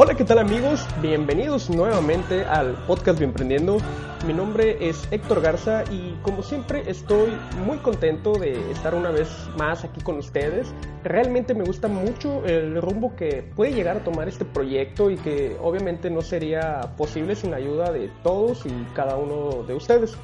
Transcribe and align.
Hola, 0.00 0.14
¿qué 0.14 0.24
tal 0.24 0.38
amigos? 0.38 0.86
Bienvenidos 1.02 1.68
nuevamente 1.70 2.44
al 2.44 2.74
podcast 2.86 3.18
Bienprendiendo. 3.18 3.78
Mi 4.28 4.32
nombre 4.32 4.88
es 4.88 5.08
Héctor 5.10 5.40
Garza 5.40 5.82
y 5.90 6.16
como 6.22 6.44
siempre 6.44 6.84
estoy 6.86 7.32
muy 7.66 7.78
contento 7.78 8.34
de 8.34 8.70
estar 8.70 8.94
una 8.94 9.10
vez 9.10 9.28
más 9.58 9.82
aquí 9.82 10.00
con 10.00 10.18
ustedes. 10.18 10.72
Realmente 11.02 11.52
me 11.52 11.64
gusta 11.64 11.88
mucho 11.88 12.44
el 12.46 12.80
rumbo 12.80 13.16
que 13.16 13.42
puede 13.56 13.74
llegar 13.74 13.96
a 13.96 14.04
tomar 14.04 14.28
este 14.28 14.44
proyecto 14.44 15.10
y 15.10 15.16
que 15.16 15.56
obviamente 15.60 16.10
no 16.10 16.22
sería 16.22 16.92
posible 16.96 17.34
sin 17.34 17.50
la 17.50 17.56
ayuda 17.56 17.90
de 17.90 18.08
todos 18.22 18.66
y 18.66 18.86
cada 18.94 19.16
uno 19.16 19.64
de 19.64 19.74
ustedes. 19.74 20.16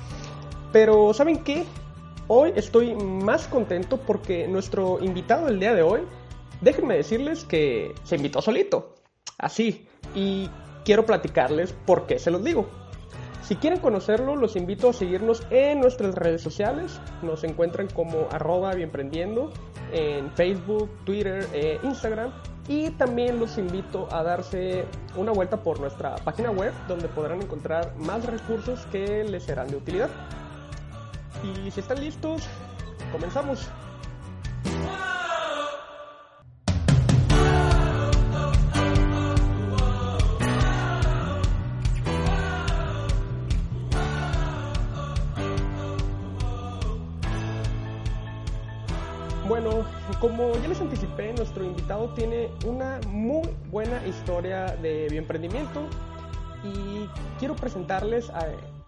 Pero 0.71 1.13
¿saben 1.15 1.43
qué? 1.43 1.65
Hoy 2.29 2.53
estoy 2.55 2.95
más 2.95 3.49
contento 3.49 3.97
porque 3.97 4.47
nuestro 4.47 5.03
invitado 5.03 5.47
del 5.47 5.59
día 5.59 5.75
de 5.75 5.83
hoy, 5.83 6.03
déjenme 6.61 6.95
decirles 6.95 7.43
que 7.43 7.93
se 8.05 8.15
invitó 8.15 8.41
solito 8.41 8.95
así. 9.39 9.87
Y 10.15 10.49
quiero 10.85 11.07
platicarles 11.07 11.73
por 11.87 12.07
qué 12.07 12.19
se 12.19 12.31
los 12.31 12.43
digo. 12.45 12.69
Si 13.43 13.57
quieren 13.57 13.79
conocerlo, 13.79 14.37
los 14.37 14.57
invito 14.57 14.89
a 14.89 14.93
seguirnos 14.95 15.43
en 15.51 15.81
nuestras 15.81 16.15
redes 16.15 16.41
sociales. 16.41 16.99
Nos 17.21 17.45
encuentran 17.45 17.89
como 17.89 18.27
arroba 18.31 18.75
bienprendiendo 18.75 19.53
en 19.93 20.31
Facebook, 20.31 20.89
Twitter 21.05 21.47
e 21.53 21.79
Instagram. 21.83 22.33
Y 22.69 22.91
también 22.93 23.39
los 23.39 23.59
invito 23.59 24.09
a 24.11 24.23
darse 24.23 24.87
una 25.17 25.33
vuelta 25.33 25.63
por 25.63 25.79
nuestra 25.79 26.15
página 26.17 26.51
web 26.51 26.73
donde 26.89 27.09
podrán 27.09 27.43
encontrar 27.43 27.95
más 27.99 28.25
recursos 28.25 28.87
que 28.87 29.25
les 29.25 29.43
serán 29.43 29.69
de 29.69 29.77
utilidad. 29.77 30.09
Y 31.43 31.71
si 31.71 31.81
están 31.81 32.01
listos, 32.01 32.49
comenzamos. 33.13 33.69
Bueno, 49.47 49.85
como 50.21 50.55
ya 50.55 50.69
les 50.69 50.81
anticipé, 50.81 51.35
nuestro 51.35 51.65
invitado 51.65 52.09
tiene 52.15 52.49
una 52.67 52.99
muy 53.09 53.47
buena 53.71 54.05
historia 54.07 54.75
de 54.77 55.07
bioemprendimiento 55.11 55.87
y 56.65 57.07
quiero 57.39 57.55
presentarles 57.55 58.33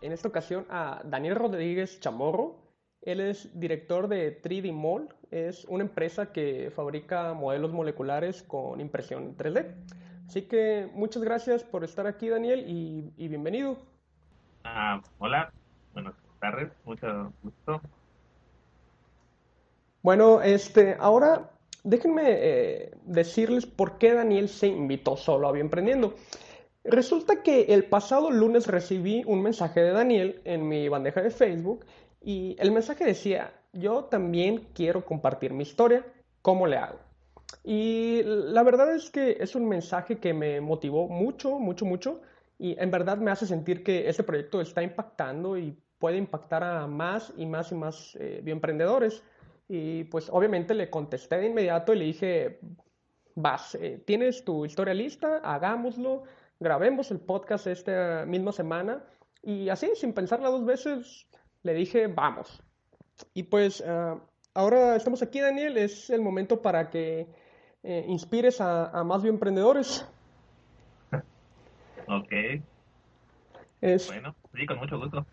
en 0.00 0.12
esta 0.12 0.28
ocasión 0.28 0.64
a 0.70 1.02
Daniel 1.04 1.34
Rodríguez 1.34 2.00
Chamorro. 2.00 2.56
Él 3.02 3.20
es 3.20 3.60
director 3.60 4.08
de 4.08 4.40
3D 4.40 4.72
Mall, 4.72 5.14
es 5.30 5.66
una 5.66 5.84
empresa 5.84 6.32
que 6.32 6.72
fabrica 6.74 7.34
modelos 7.34 7.72
moleculares 7.72 8.42
con 8.42 8.80
impresión 8.80 9.36
3D. 9.36 9.74
Así 10.26 10.42
que 10.42 10.88
muchas 10.94 11.22
gracias 11.22 11.64
por 11.64 11.84
estar 11.84 12.06
aquí, 12.06 12.30
Daniel, 12.30 12.64
y, 12.66 13.28
bienvenido. 13.28 13.76
Ah, 14.64 15.02
hola, 15.18 15.52
buenas 15.92 16.14
tardes, 16.40 16.72
mucho 16.86 17.30
gusto 17.42 17.82
bueno, 20.06 20.40
este, 20.40 20.94
ahora 21.00 21.50
déjenme 21.82 22.22
eh, 22.28 22.92
decirles 23.06 23.66
por 23.66 23.98
qué 23.98 24.14
Daniel 24.14 24.48
se 24.48 24.68
invitó 24.68 25.16
solo 25.16 25.48
a 25.48 25.52
Bienprendiendo. 25.52 26.14
Resulta 26.84 27.42
que 27.42 27.62
el 27.74 27.86
pasado 27.86 28.30
lunes 28.30 28.68
recibí 28.68 29.24
un 29.26 29.42
mensaje 29.42 29.80
de 29.80 29.90
Daniel 29.90 30.40
en 30.44 30.68
mi 30.68 30.88
bandeja 30.88 31.22
de 31.22 31.32
Facebook 31.32 31.86
y 32.22 32.54
el 32.60 32.70
mensaje 32.70 33.04
decía, 33.04 33.52
yo 33.72 34.04
también 34.04 34.68
quiero 34.74 35.04
compartir 35.04 35.52
mi 35.52 35.64
historia, 35.64 36.06
¿cómo 36.40 36.68
le 36.68 36.76
hago? 36.76 37.00
Y 37.64 38.22
la 38.22 38.62
verdad 38.62 38.94
es 38.94 39.10
que 39.10 39.38
es 39.40 39.56
un 39.56 39.66
mensaje 39.68 40.18
que 40.18 40.32
me 40.32 40.60
motivó 40.60 41.08
mucho, 41.08 41.58
mucho, 41.58 41.84
mucho 41.84 42.20
y 42.60 42.80
en 42.80 42.92
verdad 42.92 43.18
me 43.18 43.32
hace 43.32 43.44
sentir 43.44 43.82
que 43.82 44.08
este 44.08 44.22
proyecto 44.22 44.60
está 44.60 44.84
impactando 44.84 45.58
y 45.58 45.76
puede 45.98 46.16
impactar 46.16 46.62
a 46.62 46.86
más 46.86 47.32
y 47.36 47.44
más 47.44 47.72
y 47.72 47.74
más 47.74 48.16
eh, 48.20 48.40
bioemprendedores. 48.44 49.24
Y 49.68 50.04
pues 50.04 50.28
obviamente 50.30 50.74
le 50.74 50.90
contesté 50.90 51.38
de 51.38 51.46
inmediato 51.46 51.92
y 51.92 51.98
le 51.98 52.04
dije, 52.04 52.60
vas, 53.34 53.74
eh, 53.76 54.02
tienes 54.04 54.44
tu 54.44 54.64
historia 54.64 54.94
lista, 54.94 55.38
hagámoslo, 55.38 56.22
grabemos 56.60 57.10
el 57.10 57.20
podcast 57.20 57.66
esta 57.66 58.24
misma 58.26 58.52
semana. 58.52 59.04
Y 59.42 59.68
así, 59.68 59.90
sin 59.94 60.12
pensarla 60.12 60.48
dos 60.48 60.64
veces, 60.64 61.26
le 61.62 61.74
dije, 61.74 62.06
vamos. 62.06 62.62
Y 63.34 63.44
pues 63.44 63.82
ah, 63.86 64.20
ahora 64.54 64.96
estamos 64.96 65.22
aquí, 65.22 65.40
Daniel, 65.40 65.76
es 65.76 66.10
el 66.10 66.20
momento 66.20 66.62
para 66.62 66.90
que 66.90 67.28
eh, 67.82 68.04
inspires 68.08 68.60
a, 68.60 68.90
a, 68.90 69.04
más 69.04 69.24
emprendedores. 69.24 70.06
Ok. 72.08 72.32
Bueno, 73.80 74.34
sí, 74.54 74.66
con 74.66 74.78
mucho 74.78 74.98
gusto. 74.98 75.26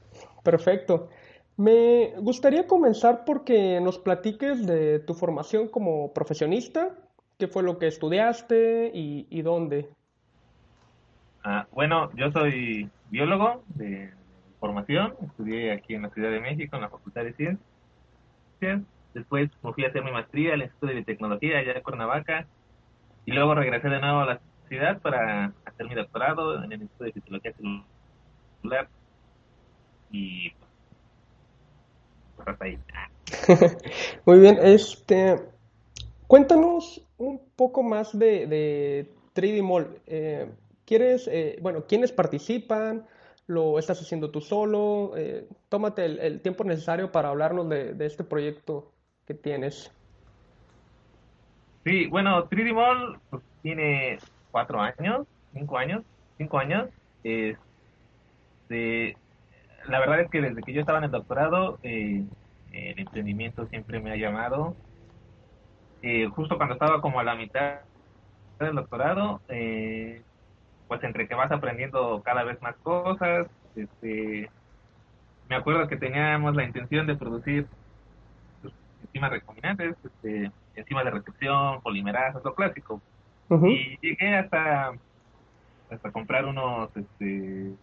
Perfecto. 0.44 1.10
Me 1.58 2.14
gustaría 2.18 2.66
comenzar 2.66 3.26
porque 3.26 3.80
nos 3.80 4.00
platiques 4.00 4.66
de 4.66 5.00
tu 5.00 5.14
formación 5.14 5.68
como 5.68 6.12
profesionista, 6.12 6.96
qué 7.38 7.48
fue 7.48 7.62
lo 7.62 7.78
que 7.78 7.88
estudiaste 7.88 8.92
y, 8.94 9.42
dónde. 9.44 9.90
Ah, 11.44 11.68
bueno, 11.72 12.10
yo 12.16 12.32
soy 12.32 12.90
biólogo 13.12 13.64
de 13.76 14.12
formación, 14.60 15.14
estudié 15.22 15.72
aquí 15.74 15.94
en 15.94 16.04
la 16.04 16.10
Ciudad 16.10 16.32
de 16.32 16.40
México, 16.40 16.76
en 16.76 16.82
la 16.82 16.90
Facultad 16.90 17.24
de 17.24 17.34
Ciencias. 17.34 18.82
Después 19.14 19.52
fui 19.62 19.86
a 19.86 19.90
hacer 19.90 20.04
mi 20.04 20.12
maestría 20.12 20.50
en 20.50 20.56
el 20.56 20.62
Instituto 20.64 20.88
de 20.88 20.94
Biotecnología 20.96 21.60
allá 21.60 21.74
en 21.74 21.84
Cuernavaca 21.84 22.48
y 23.26 23.32
luego 23.32 23.54
regresé 23.54 23.90
de 23.90 24.00
nuevo 24.00 24.22
a 24.22 24.26
la 24.26 24.40
ciudad 24.68 25.00
para 25.02 25.54
hacer 25.66 25.88
mi 25.88 25.94
doctorado 25.94 26.64
en 26.64 26.72
el 26.72 26.82
Instituto 26.82 27.04
de 27.04 27.12
Fisiología 27.12 27.54
Celular 27.54 28.88
y 30.12 30.52
Muy 34.26 34.40
bien, 34.40 34.60
este, 34.62 35.40
cuéntanos 36.28 37.06
un 37.18 37.42
poco 37.56 37.84
más 37.84 38.18
de, 38.18 38.48
de 38.48 39.10
3D 39.36 39.64
Mall. 39.64 40.00
Eh, 40.08 40.50
¿Quieres, 40.86 41.28
eh, 41.32 41.58
bueno, 41.62 41.86
quiénes 41.88 42.12
participan? 42.12 43.06
¿Lo 43.48 43.80
estás 43.80 44.02
haciendo 44.02 44.32
tú 44.32 44.42
solo? 44.42 45.14
Eh, 45.16 45.48
tómate 45.70 46.06
el, 46.06 46.42
tiempo 46.42 46.64
necesario 46.64 47.12
para 47.12 47.30
hablarnos 47.30 47.68
de, 47.70 47.96
este 48.06 48.24
proyecto 48.24 48.92
que 49.26 49.34
tienes. 49.34 49.92
Sí, 51.84 52.08
bueno, 52.08 52.50
3D 52.50 52.74
Mall 52.74 53.20
pues, 53.30 53.44
tiene 53.62 54.18
cuatro 54.52 54.80
años, 54.80 55.28
cinco 55.54 55.78
años, 55.78 56.04
cinco 56.38 56.58
años. 56.58 56.90
Este, 57.24 59.18
la 59.88 60.00
verdad 60.00 60.22
es 60.22 60.30
que 60.30 60.42
desde 60.42 60.62
que 60.62 60.74
yo 60.74 60.82
estaba 60.82 61.00
en 61.00 61.06
el 61.06 61.12
doctorado, 61.12 61.80
eh, 61.84 62.24
el 62.72 63.00
emprendimiento 63.00 63.68
siempre 63.68 64.00
me 64.00 64.12
ha 64.12 64.16
llamado. 64.16 64.76
Eh, 66.02 66.28
justo 66.28 66.58
cuando 66.58 66.74
estaba 66.74 67.02
como 67.02 67.20
a 67.20 67.24
la 67.24 67.36
mitad 67.36 67.82
del 68.60 68.76
doctorado, 68.76 69.42
eh, 69.50 70.22
pues 70.88 71.04
entre 71.04 71.28
que 71.28 71.36
vas 71.36 71.52
aprendiendo 71.52 72.22
cada 72.24 72.44
vez 72.44 72.62
más 72.62 72.76
cosas, 72.78 73.48
este, 73.76 74.50
me 75.50 75.56
acuerdo 75.56 75.88
que 75.88 75.98
teníamos 75.98 76.56
la 76.56 76.64
intención 76.64 77.08
de 77.08 77.16
producir 77.16 77.68
enzimas 79.04 79.32
recombinantes, 79.32 79.96
este, 80.04 80.52
enzimas 80.76 81.06
de 81.06 81.12
recepción, 81.12 81.82
polimerasas, 81.82 82.44
lo 82.44 82.56
clásico. 82.56 83.02
Y 83.50 84.00
llegué 84.02 84.36
hasta, 84.36 84.94
hasta 85.92 86.12
comprar 86.12 86.46
unos, 86.46 86.90
este, 86.98 87.74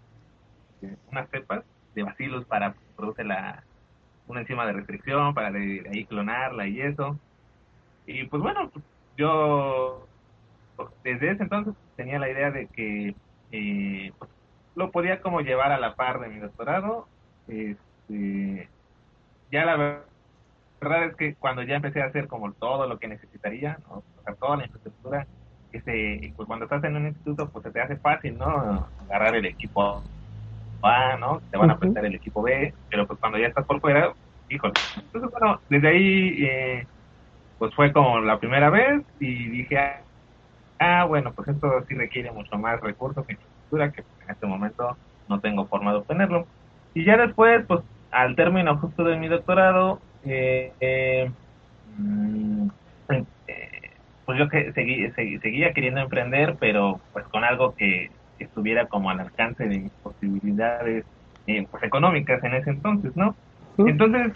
unas 1.13 1.31
cepas 1.31 1.63
de 1.95 2.03
bacilos 2.03 2.45
para 2.45 2.75
producir 2.97 3.27
la, 3.27 3.63
una 4.27 4.41
enzima 4.41 4.67
de 4.67 4.73
restricción, 4.73 5.35
para 5.35 5.51
de, 5.51 5.89
ahí 5.93 6.05
clonarla 6.05 6.67
y 6.67 6.81
eso. 6.81 7.19
Y 8.07 8.25
pues 8.25 8.43
bueno, 8.43 8.71
yo 9.17 10.07
desde 11.05 11.33
ese 11.33 11.43
entonces 11.43 11.75
tenía 11.97 12.19
la 12.19 12.31
idea 12.31 12.51
de 12.51 12.67
que 12.67 13.15
eh, 13.53 14.13
lo 14.75 14.91
podía 14.91 15.21
como 15.21 15.41
llevar 15.41 15.73
a 15.73 15.81
la 15.81 15.95
par 15.95 16.21
de 16.21 16.29
mi 16.29 16.39
doctorado. 16.39 17.07
Este, 17.49 18.69
ya 19.51 19.65
la 19.65 19.77
verdad 20.81 21.05
es 21.05 21.17
que 21.17 21.35
cuando 21.35 21.63
ya 21.63 21.77
empecé 21.77 22.01
a 22.01 22.07
hacer 22.07 22.29
como 22.29 22.53
todo 22.53 22.87
lo 22.87 22.99
que 22.99 23.09
necesitaría, 23.09 23.79
¿no? 23.89 24.03
toda 24.39 24.57
la 24.57 24.65
infraestructura, 24.65 25.27
este, 25.73 26.33
pues 26.37 26.47
cuando 26.47 26.65
estás 26.65 26.83
en 26.85 26.97
un 26.97 27.07
instituto, 27.07 27.49
pues 27.51 27.65
se 27.65 27.71
te 27.71 27.81
hace 27.81 27.97
fácil, 27.97 28.39
¿no? 28.39 28.89
Agarrar 29.07 29.37
el 29.37 29.47
equipo 29.47 30.03
a, 30.83 31.17
¿no? 31.17 31.41
Te 31.51 31.59
van 31.59 31.71
a 31.71 31.79
prestar 31.79 32.05
el 32.05 32.15
equipo 32.15 32.43
B, 32.43 32.73
pero 32.91 33.07
pues 33.07 33.19
cuando 33.21 33.39
ya 33.39 33.49
estás 33.49 33.67
por 33.67 33.81
fuera, 33.81 34.15
híjole. 34.49 34.75
Entonces, 34.97 35.31
bueno, 35.31 35.61
desde 35.69 35.89
ahí, 35.89 36.45
eh, 36.45 36.87
pues 37.59 37.75
fue 37.75 37.93
como 37.93 38.21
la 38.21 38.39
primera 38.39 38.71
vez 38.71 39.03
y 39.19 39.49
dije, 39.49 39.79
ah, 40.79 41.05
bueno, 41.05 41.33
pues 41.35 41.49
esto 41.49 41.85
sí 41.89 41.95
requiere 41.95 42.33
mucho 42.33 42.57
más 42.57 42.81
recursos 42.81 43.27
que 43.27 43.35
infraestructura, 43.35 43.93
que 43.93 44.01
en 44.25 44.31
este 44.31 44.47
momento 44.47 44.99
no 45.29 45.41
tengo 45.41 45.69
forma 45.69 45.93
de 45.93 45.99
obtenerlo. 45.99 46.49
Y 46.95 47.05
ya 47.05 47.17
después, 47.17 47.65
pues 47.67 47.81
al 48.11 48.35
término 48.37 48.79
justo 48.79 49.05
de 49.05 49.17
mi 49.17 49.29
doctorado, 49.29 50.01
eh, 50.25 50.73
eh, 50.81 51.31
mm, 51.85 52.69
pues 54.25 54.39
yo 54.39 54.49
que 54.49 54.73
seguí, 54.75 55.11
seguía 55.11 55.73
queriendo 55.73 56.01
emprender, 56.01 56.57
pero 56.61 57.01
pues 57.13 57.27
con 57.29 57.45
algo 57.45 57.75
que 57.75 58.11
estuviera 58.45 58.87
como 58.87 59.11
al 59.11 59.21
alcance 59.21 59.69
de 59.69 59.79
mis 59.79 59.93
posibilidades 60.03 61.05
eh, 61.47 61.67
pues 61.71 61.83
económicas 61.83 62.43
en 62.45 62.55
ese 62.55 62.71
entonces, 62.71 63.17
¿no? 63.17 63.35
Entonces 63.79 64.33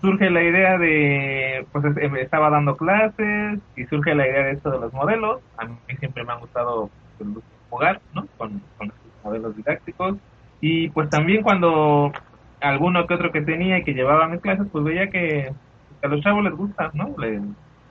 surge 0.00 0.30
la 0.30 0.42
idea 0.42 0.78
de, 0.78 1.66
pues 1.72 1.84
em, 1.96 2.16
estaba 2.16 2.50
dando 2.50 2.76
clases 2.76 3.58
y 3.76 3.84
surge 3.86 4.14
la 4.14 4.28
idea 4.28 4.44
de 4.44 4.52
esto 4.52 4.70
de 4.70 4.78
los 4.78 4.92
modelos. 4.92 5.40
A 5.56 5.64
mí 5.64 5.76
siempre 5.98 6.24
me 6.24 6.32
ha 6.32 6.36
gustado 6.36 6.90
pues, 7.18 7.30
jugar, 7.70 8.00
¿no? 8.14 8.26
Con, 8.36 8.62
con 8.78 8.92
modelos 9.24 9.56
didácticos. 9.56 10.16
Y 10.60 10.88
pues 10.90 11.10
también 11.10 11.42
cuando 11.42 12.12
alguno 12.60 13.06
que 13.06 13.14
otro 13.14 13.32
que 13.32 13.42
tenía 13.42 13.78
y 13.78 13.84
que 13.84 13.94
llevaba 13.94 14.28
mis 14.28 14.40
clases, 14.40 14.66
pues 14.70 14.84
veía 14.84 15.10
que 15.10 15.52
a 16.02 16.08
los 16.08 16.20
chavos 16.20 16.44
les 16.44 16.54
gusta, 16.54 16.90
¿no? 16.94 17.14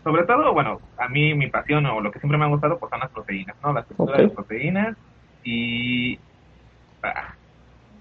sobre 0.03 0.23
todo, 0.23 0.53
bueno, 0.53 0.79
a 0.99 1.07
mí 1.07 1.33
mi 1.33 1.47
pasión 1.47 1.83
o 1.87 1.99
lo 1.99 2.11
que 2.11 2.19
siempre 2.19 2.37
me 2.37 2.45
ha 2.45 2.49
gustado 2.49 2.77
pues 2.77 2.91
son 2.91 2.99
las 2.99 3.09
proteínas, 3.09 3.55
¿no? 3.63 3.73
Las 3.73 3.89
estructuras 3.89 4.21
de 4.21 4.29
proteínas 4.29 4.97
y... 5.45 6.19
Ah, 7.03 7.35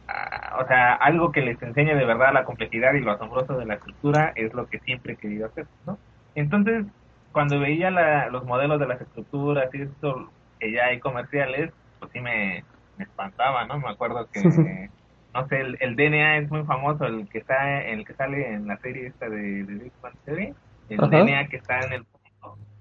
ah, 0.08 0.58
o 0.60 0.66
sea, 0.66 0.94
algo 0.94 1.30
que 1.30 1.42
les 1.42 1.62
enseñe 1.62 1.94
de 1.94 2.04
verdad 2.04 2.32
la 2.32 2.44
complejidad 2.44 2.94
y 2.94 3.00
lo 3.00 3.12
asombroso 3.12 3.56
de 3.56 3.66
la 3.66 3.74
estructura 3.74 4.32
es 4.34 4.52
lo 4.54 4.66
que 4.66 4.80
siempre 4.80 5.12
he 5.12 5.16
querido 5.16 5.46
hacer, 5.46 5.66
¿no? 5.86 5.98
Entonces, 6.34 6.86
cuando 7.32 7.60
veía 7.60 7.90
los 8.30 8.44
modelos 8.44 8.80
de 8.80 8.86
las 8.86 9.00
estructuras 9.00 9.72
y 9.74 9.82
esto 9.82 10.30
que 10.58 10.72
ya 10.72 10.86
hay 10.86 10.98
comerciales, 11.00 11.70
pues 12.00 12.10
sí 12.12 12.20
me, 12.20 12.64
me 12.96 13.04
espantaba, 13.04 13.66
¿no? 13.66 13.78
Me 13.78 13.90
acuerdo 13.90 14.26
que, 14.32 14.40
no 15.34 15.48
sé, 15.48 15.60
el, 15.60 15.96
DNA 15.96 16.38
es 16.38 16.50
muy 16.50 16.64
famoso, 16.64 17.04
el 17.04 17.28
que 17.28 17.38
está, 17.38 17.82
el 17.82 18.04
que 18.06 18.14
sale 18.14 18.54
en 18.54 18.66
la 18.66 18.78
serie 18.78 19.08
esta 19.08 19.28
de, 19.28 19.64
de 19.64 19.74
Big 19.74 19.92
Bang 20.00 20.14
Theory, 20.24 20.54
el 20.88 20.98
DNA 20.98 21.48
que 21.48 21.56
está 21.56 21.80
en 21.80 21.92
el 21.92 22.06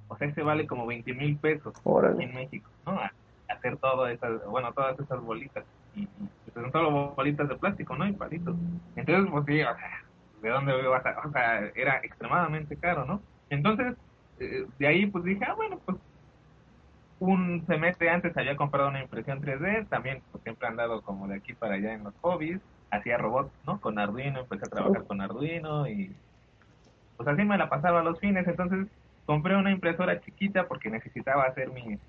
o 0.08 0.18
sea, 0.18 0.32
se 0.34 0.44
vale 0.44 0.68
como 0.68 0.86
20 0.86 1.12
mil 1.14 1.38
pesos 1.38 1.74
en 2.20 2.34
México, 2.34 2.70
¿no? 2.86 3.00
Hacer 3.54 3.78
todo 3.78 4.08
esas, 4.08 4.46
bueno, 4.46 4.72
todas 4.74 5.00
esas 5.00 5.22
bolitas. 5.22 5.64
Y, 5.96 6.08
son 6.54 6.72
solo 6.72 7.14
bolitas 7.16 7.50
de 7.50 7.56
plástico, 7.56 7.96
¿no? 7.96 8.08
Y 8.08 8.14
palitos. 8.14 8.56
Entonces, 8.96 9.32
pues 9.32 9.46
sí, 9.46 9.62
o 9.62 9.76
sea, 9.76 10.04
¿de 10.42 10.50
dónde 10.50 10.74
voy 10.74 10.86
a 10.86 11.28
O 11.28 11.32
sea, 11.32 11.72
era 11.74 11.98
extremadamente 12.04 12.76
caro, 12.78 13.06
¿no? 13.06 13.22
Entonces, 13.50 13.96
eh, 14.40 14.66
de 14.78 14.88
ahí 14.88 15.06
pues 15.08 15.24
dije, 15.24 15.44
ah, 15.48 15.54
bueno, 15.56 15.80
pues 15.86 15.98
un 17.20 17.66
semestre 17.68 18.10
antes 18.10 18.36
había 18.38 18.56
comprado 18.56 18.90
una 18.90 19.02
impresión 19.02 19.42
3D, 19.42 19.88
también 19.88 20.22
pues, 20.32 20.44
siempre 20.44 20.68
he 20.68 20.72
andado 20.72 21.02
como 21.02 21.28
de 21.28 21.36
aquí 21.36 21.54
para 21.54 21.76
allá 21.76 21.94
en 21.94 22.04
los 22.04 22.14
hobbies, 22.22 22.60
hacía 22.92 23.18
robots, 23.18 23.52
¿no? 23.66 23.80
Con 23.80 23.98
Arduino, 23.98 24.42
empecé 24.42 24.66
a 24.66 24.70
trabajar 24.70 25.06
con 25.06 25.22
Arduino 25.22 25.88
y 25.88 26.14
pues 27.16 27.30
así 27.30 27.44
me 27.44 27.58
la 27.58 27.70
pasaba 27.70 28.04
los 28.04 28.20
fines, 28.20 28.48
entonces 28.48 28.88
compré 29.26 29.56
una 29.56 29.72
impresora 29.72 30.20
chiquita 30.20 30.68
porque 30.68 30.90
necesitaba 30.90 31.44
hacer 31.44 31.72
mis, 31.72 32.00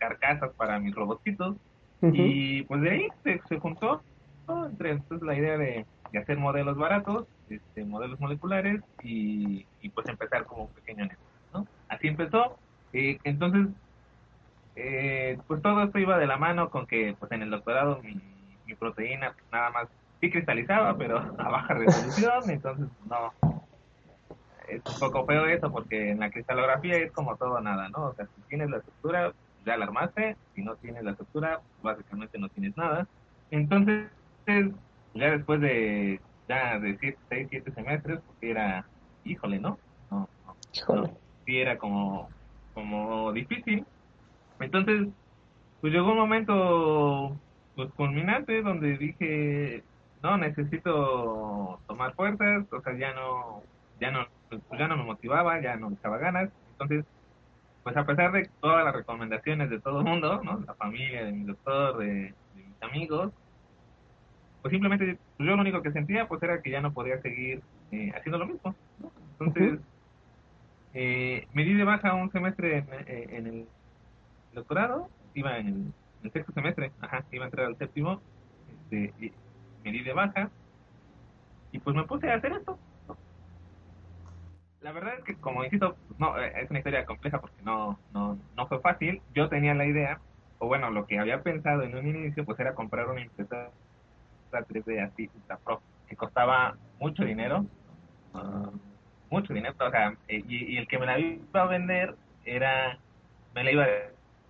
carcasas 0.00 0.50
para 0.56 0.80
mis 0.80 0.94
robotcitos 0.94 1.56
y 2.02 2.62
pues 2.62 2.80
de 2.80 2.90
ahí 2.90 3.08
se, 3.22 3.58
juntó 3.60 4.02
entre 4.48 4.92
entonces 4.92 5.24
la 5.24 5.36
idea 5.36 5.58
de, 5.58 5.86
hacer 6.18 6.38
modelos 6.38 6.76
baratos, 6.76 7.28
este, 7.48 7.84
modelos 7.84 8.18
moleculares 8.18 8.82
y, 9.02 9.64
pues 9.94 10.08
empezar 10.08 10.44
como 10.44 10.64
un 10.64 10.72
pequeño 10.72 11.04
negocio, 11.04 11.26
¿no? 11.52 11.66
Así 11.88 12.08
empezó, 12.08 12.58
eh, 12.92 13.18
entonces 13.22 13.68
eh, 14.76 15.38
pues 15.46 15.60
todo 15.62 15.82
esto 15.82 15.98
iba 15.98 16.18
de 16.18 16.26
la 16.26 16.36
mano 16.36 16.70
con 16.70 16.86
que 16.86 17.14
pues 17.18 17.30
en 17.32 17.42
el 17.42 17.50
doctorado 17.50 18.00
mi, 18.02 18.74
proteína 18.78 19.32
pues, 19.32 19.44
nada 19.52 19.70
más 19.70 19.88
sí 20.20 20.30
cristalizaba, 20.30 20.96
pero 20.96 21.18
a 21.38 21.48
baja 21.48 21.74
resolución, 21.74 22.48
entonces 22.48 22.86
no. 23.08 23.32
Es 24.68 24.80
un 24.86 25.00
poco 25.00 25.26
feo 25.26 25.46
eso 25.46 25.70
porque 25.72 26.10
en 26.10 26.20
la 26.20 26.30
cristalografía 26.30 26.96
es 26.96 27.10
como 27.10 27.36
todo 27.36 27.60
nada, 27.60 27.88
¿no? 27.88 28.06
O 28.06 28.14
sea, 28.14 28.26
si 28.26 28.40
tienes 28.42 28.70
la 28.70 28.76
estructura, 28.76 29.32
ya 29.64 29.76
la 29.76 29.84
armaste, 29.84 30.36
si 30.54 30.62
no 30.62 30.76
tienes 30.76 31.04
la 31.04 31.12
estructura, 31.12 31.60
básicamente 31.82 32.38
no 32.38 32.48
tienes 32.48 32.76
nada. 32.76 33.06
Entonces, 33.50 34.10
ya 35.14 35.30
después 35.30 35.60
de 35.60 36.20
ya 36.48 36.78
de 36.78 36.98
6, 36.98 37.48
7 37.50 37.72
semestres, 37.72 38.20
porque 38.26 38.50
era, 38.50 38.84
híjole, 39.24 39.60
¿no? 39.60 39.78
No, 40.10 40.28
no, 40.88 40.94
no 40.94 41.10
sí 41.46 41.58
era 41.58 41.78
como, 41.78 42.28
como 42.74 43.32
difícil, 43.32 43.84
entonces, 44.60 45.08
pues 45.80 45.92
llegó 45.92 46.12
un 46.12 46.18
momento 46.18 47.36
pues 47.74 47.90
culminante 47.94 48.62
donde 48.62 48.98
dije, 48.98 49.82
no, 50.22 50.36
necesito 50.36 51.80
tomar 51.86 52.14
fuerzas, 52.14 52.66
o 52.70 52.80
sea, 52.82 52.96
ya 52.98 53.14
no, 53.14 53.62
ya 54.00 54.10
no, 54.10 54.26
pues 54.50 54.62
ya 54.78 54.86
no 54.86 54.98
me 54.98 55.04
motivaba, 55.04 55.60
ya 55.62 55.76
no 55.76 55.88
me 55.88 55.96
echaba 55.96 56.18
ganas. 56.18 56.50
Entonces, 56.72 57.06
pues 57.82 57.96
a 57.96 58.04
pesar 58.04 58.32
de 58.32 58.48
todas 58.60 58.84
las 58.84 58.94
recomendaciones 58.94 59.70
de 59.70 59.80
todo 59.80 60.00
el 60.00 60.04
mundo, 60.04 60.40
¿no? 60.42 60.60
La 60.66 60.74
familia, 60.74 61.24
de 61.24 61.32
mi 61.32 61.44
doctor, 61.44 61.98
de, 61.98 62.34
mis 62.54 62.82
amigos, 62.82 63.32
pues 64.62 64.72
simplemente 64.72 65.18
pues 65.36 65.48
yo 65.48 65.56
lo 65.56 65.62
único 65.62 65.82
que 65.82 65.92
sentía 65.92 66.28
pues 66.28 66.42
era 66.42 66.60
que 66.60 66.70
ya 66.70 66.80
no 66.80 66.92
podía 66.92 67.20
seguir 67.22 67.62
eh, 67.92 68.12
haciendo 68.14 68.38
lo 68.38 68.46
mismo. 68.46 68.74
Entonces, 69.38 69.80
eh, 70.92 71.46
me 71.54 71.64
di 71.64 71.74
de 71.74 71.84
baja 71.84 72.14
un 72.14 72.30
semestre 72.30 72.78
en, 72.78 72.86
eh, 73.06 73.26
en 73.30 73.46
el 73.46 73.66
doctorado, 74.52 75.08
iba 75.34 75.56
en 75.58 75.94
el, 76.22 76.32
sexto 76.32 76.52
semestre, 76.52 76.92
ajá, 77.00 77.24
iba 77.32 77.44
a 77.44 77.48
entrar 77.48 77.66
al 77.66 77.78
séptimo, 77.78 78.20
este, 78.90 79.32
me 79.82 79.92
di 79.92 80.02
de 80.02 80.12
baja 80.12 80.50
y 81.72 81.78
pues 81.78 81.96
me 81.96 82.04
puse 82.04 82.30
a 82.30 82.34
hacer 82.34 82.52
esto. 82.52 82.78
La 84.82 84.92
verdad 84.92 85.14
es 85.18 85.24
que, 85.24 85.34
como 85.36 85.62
insisto, 85.62 85.96
no, 86.18 86.38
eh, 86.38 86.52
es 86.56 86.70
una 86.70 86.78
historia 86.78 87.04
compleja 87.04 87.40
porque 87.40 87.62
no, 87.62 87.98
no, 88.14 88.38
no 88.56 88.66
fue 88.66 88.80
fácil. 88.80 89.20
Yo 89.34 89.48
tenía 89.48 89.74
la 89.74 89.84
idea, 89.84 90.20
o 90.58 90.68
bueno, 90.68 90.90
lo 90.90 91.06
que 91.06 91.18
había 91.18 91.42
pensado 91.42 91.82
en 91.82 91.94
un 91.94 92.06
inicio, 92.06 92.44
pues 92.44 92.58
era 92.60 92.74
comprar 92.74 93.08
una 93.08 93.20
impresora 93.20 93.70
3D 94.50 95.04
así, 95.04 95.30
Pro, 95.64 95.80
que 96.08 96.16
costaba 96.16 96.76
mucho 96.98 97.24
dinero, 97.24 97.66
ah, 98.34 98.70
mucho 99.30 99.52
dinero, 99.52 99.74
o 99.78 99.90
sea, 99.90 100.14
eh, 100.28 100.42
y, 100.48 100.74
y, 100.74 100.76
el 100.78 100.88
que 100.88 100.98
me 100.98 101.06
la 101.06 101.18
iba 101.18 101.62
a 101.62 101.66
vender 101.66 102.16
era, 102.44 102.98
me 103.54 103.62
la 103.62 103.72
iba 103.72 103.84
a 103.84 103.88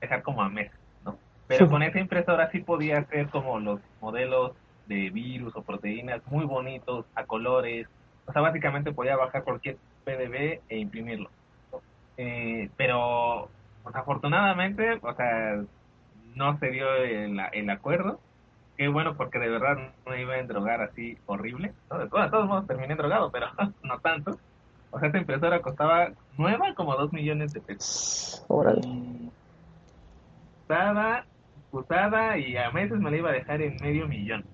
dejar 0.00 0.22
como 0.22 0.42
a 0.42 0.48
mes, 0.48 0.70
¿no? 1.04 1.18
Pero 1.48 1.68
con 1.68 1.82
esa 1.82 1.98
impresora 1.98 2.50
sí 2.50 2.60
podía 2.60 2.98
hacer 2.98 3.28
como 3.28 3.58
los 3.58 3.80
modelos 4.00 4.52
de 4.86 5.10
virus 5.10 5.54
o 5.56 5.62
proteínas 5.62 6.22
muy 6.26 6.44
bonitos, 6.44 7.04
a 7.14 7.24
colores. 7.24 7.88
O 8.26 8.32
sea, 8.32 8.42
básicamente 8.42 8.92
podía 8.92 9.16
bajar 9.16 9.44
cualquier 9.44 9.76
PDB 10.04 10.60
e 10.68 10.78
imprimirlo. 10.78 11.30
Eh, 12.16 12.70
pero, 12.76 13.48
pues 13.82 13.94
afortunadamente, 13.96 14.98
o 15.02 15.14
sea, 15.14 15.62
no 16.34 16.58
se 16.58 16.70
dio 16.70 16.94
el, 16.96 17.40
el 17.52 17.70
acuerdo. 17.70 18.20
Qué 18.76 18.88
bueno, 18.88 19.16
porque 19.16 19.38
de 19.38 19.48
verdad 19.48 19.92
no 20.06 20.16
iba 20.16 20.34
a 20.34 20.38
endrogar 20.38 20.80
así 20.80 21.18
horrible. 21.26 21.72
De, 21.90 22.08
todos, 22.08 22.46
modos 22.46 22.66
terminé 22.66 22.94
drogado, 22.94 23.30
pero 23.30 23.48
no 23.82 23.98
tanto. 24.00 24.38
O 24.90 24.98
sea, 24.98 25.08
esta 25.08 25.18
impresora 25.18 25.62
costaba 25.62 26.10
nueva 26.36 26.74
como 26.74 26.96
dos 26.96 27.12
millones 27.12 27.52
de 27.52 27.60
pesos 27.60 28.44
usada, 30.70 31.26
usada 31.72 32.38
y 32.38 32.56
a 32.56 32.70
meses 32.70 33.00
me 33.00 33.10
la 33.10 33.16
iba 33.16 33.30
a 33.30 33.34
dejar 33.34 33.60
en 33.60 33.76
medio 33.80 34.06
millón. 34.06 34.44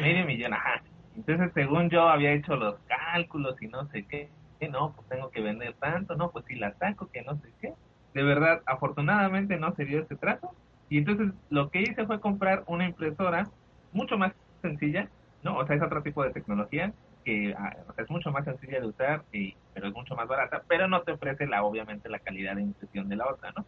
Medio 0.00 0.24
millón, 0.24 0.54
ajá. 0.54 0.82
Entonces, 1.16 1.50
según 1.54 1.90
yo 1.90 2.08
había 2.08 2.32
hecho 2.32 2.54
los 2.54 2.76
cálculos 2.86 3.60
y 3.60 3.66
no 3.66 3.86
sé 3.88 4.04
qué, 4.06 4.28
no, 4.68 4.92
pues 4.92 5.08
tengo 5.08 5.30
que 5.30 5.40
vender 5.40 5.74
tanto, 5.74 6.16
no, 6.16 6.30
pues 6.30 6.44
si 6.46 6.56
la 6.56 6.72
saco, 6.74 7.08
que 7.12 7.22
no 7.22 7.36
sé 7.36 7.48
qué. 7.60 7.74
De 8.14 8.22
verdad, 8.22 8.62
afortunadamente 8.66 9.58
no 9.58 9.74
se 9.74 9.84
dio 9.84 10.00
ese 10.00 10.16
trato. 10.16 10.50
Y 10.88 10.98
entonces 10.98 11.32
lo 11.50 11.70
que 11.70 11.82
hice 11.82 12.06
fue 12.06 12.20
comprar 12.20 12.64
una 12.66 12.86
impresora 12.86 13.48
mucho 13.92 14.16
más 14.16 14.32
sencilla, 14.62 15.08
¿no? 15.42 15.58
O 15.58 15.66
sea, 15.66 15.76
es 15.76 15.82
otro 15.82 16.02
tipo 16.02 16.22
de 16.22 16.30
tecnología 16.30 16.92
que 17.24 17.54
ah, 17.58 17.76
es 17.98 18.08
mucho 18.08 18.30
más 18.30 18.44
sencilla 18.44 18.80
de 18.80 18.86
usar, 18.86 19.22
y, 19.32 19.56
pero 19.74 19.88
es 19.88 19.94
mucho 19.94 20.14
más 20.14 20.28
barata, 20.28 20.62
pero 20.68 20.86
no 20.86 21.02
te 21.02 21.12
ofrece 21.12 21.46
la 21.46 21.64
obviamente 21.64 22.08
la 22.08 22.20
calidad 22.20 22.54
de 22.54 22.62
impresión 22.62 23.08
de 23.08 23.16
la 23.16 23.26
otra, 23.26 23.52
¿no? 23.56 23.66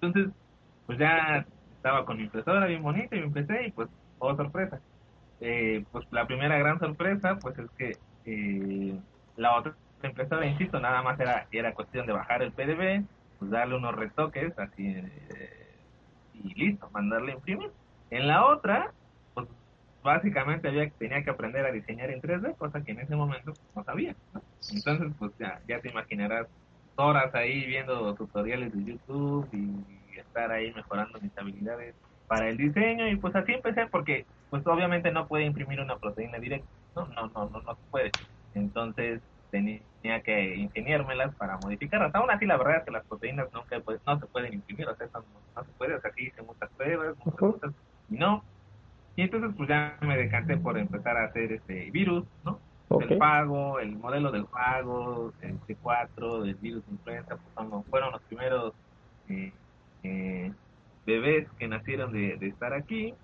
Entonces, 0.00 0.32
pues 0.86 0.98
ya 0.98 1.46
estaba 1.76 2.06
con 2.06 2.16
mi 2.16 2.24
impresora 2.24 2.66
bien 2.66 2.82
bonita 2.82 3.14
y 3.14 3.20
me 3.20 3.26
empecé 3.26 3.66
y 3.66 3.70
pues, 3.72 3.88
oh 4.18 4.34
sorpresa. 4.34 4.80
Eh, 5.40 5.84
pues 5.92 6.06
la 6.10 6.26
primera 6.26 6.56
gran 6.56 6.78
sorpresa 6.78 7.38
pues 7.38 7.58
es 7.58 7.70
que 7.76 7.98
eh, 8.24 8.98
la 9.36 9.56
otra 9.56 9.74
impresora, 10.08 10.46
insisto, 10.46 10.80
nada 10.80 11.02
más 11.02 11.18
era, 11.18 11.46
era 11.50 11.74
cuestión 11.74 12.06
de 12.06 12.12
bajar 12.12 12.42
el 12.42 12.52
PDB, 12.52 13.04
pues 13.38 13.50
darle 13.50 13.76
unos 13.76 13.94
retoques 13.94 14.58
así 14.58 14.86
eh, 14.86 15.76
y 16.34 16.54
listo, 16.54 16.88
mandarle 16.90 17.32
a 17.32 17.34
imprimir. 17.36 17.70
En 18.10 18.28
la 18.28 18.46
otra, 18.46 18.92
pues 19.34 19.48
básicamente 20.02 20.68
había 20.68 20.90
tenía 20.90 21.22
que 21.24 21.30
aprender 21.30 21.64
a 21.66 21.72
diseñar 21.72 22.10
en 22.10 22.20
3D, 22.20 22.56
cosa 22.56 22.82
que 22.82 22.92
en 22.92 23.00
ese 23.00 23.16
momento 23.16 23.52
pues, 23.54 23.76
no 23.76 23.84
sabía. 23.84 24.14
Entonces, 24.72 25.12
pues 25.18 25.32
ya, 25.38 25.60
ya 25.66 25.80
te 25.80 25.88
imaginarás 25.90 26.46
horas 26.96 27.34
ahí 27.34 27.66
viendo 27.66 28.14
tutoriales 28.14 28.72
de 28.72 28.84
YouTube 28.84 29.48
y 29.52 30.18
estar 30.18 30.50
ahí 30.52 30.72
mejorando 30.72 31.20
mis 31.20 31.36
habilidades 31.36 31.94
para 32.26 32.48
el 32.48 32.56
diseño 32.56 33.08
y 33.08 33.16
pues 33.16 33.34
así 33.34 33.52
empecé 33.52 33.86
porque 33.86 34.26
pues 34.50 34.66
obviamente 34.66 35.10
no 35.10 35.26
puede 35.26 35.44
imprimir 35.44 35.80
una 35.80 35.98
proteína 35.98 36.38
directa, 36.38 36.68
no, 36.94 37.06
no, 37.08 37.28
no, 37.28 37.50
no, 37.50 37.60
no 37.62 37.74
se 37.74 37.82
puede. 37.90 38.10
Entonces 38.54 39.20
tenía 39.50 39.80
que 40.22 40.56
ingeniármelas 40.56 41.34
para 41.36 41.56
modificarlas. 41.58 42.14
Aún 42.14 42.30
así, 42.30 42.44
la 42.44 42.58
verdad 42.58 42.78
es 42.78 42.84
que 42.84 42.90
las 42.90 43.06
proteínas 43.06 43.50
nunca 43.52 43.80
pues, 43.80 44.00
no 44.06 44.20
se 44.20 44.26
pueden 44.26 44.52
imprimir, 44.52 44.86
o 44.86 44.94
sea, 44.96 45.08
no, 45.14 45.64
se 45.64 45.72
puede, 45.78 45.94
o 45.94 46.00
sea, 46.00 46.12
sí 46.12 46.24
hice 46.24 46.42
muchas 46.42 46.68
pruebas, 46.76 47.16
muchas 47.24 47.34
cosas, 47.34 47.72
y 48.10 48.16
no. 48.16 48.44
Y 49.16 49.22
entonces, 49.22 49.50
pues 49.56 49.68
ya 49.68 49.96
me 50.02 50.16
decanté 50.16 50.58
por 50.58 50.76
empezar 50.76 51.16
a 51.16 51.24
hacer 51.24 51.52
este 51.52 51.90
virus, 51.90 52.24
¿no? 52.44 52.58
El 52.90 53.16
pago, 53.18 53.80
el 53.80 53.96
modelo 53.96 54.30
del 54.30 54.44
pago, 54.44 55.32
el 55.40 55.58
C4, 55.62 56.42
del 56.42 56.54
virus 56.56 56.84
influenza, 56.90 57.36
pues 57.36 57.84
fueron 57.88 58.12
los 58.12 58.22
primeros 58.22 58.74
eh, 59.28 59.52
eh, 60.02 60.52
bebés 61.06 61.48
que 61.58 61.66
nacieron 61.66 62.12
de, 62.12 62.36
de 62.36 62.48
estar 62.48 62.74
aquí. 62.74 63.14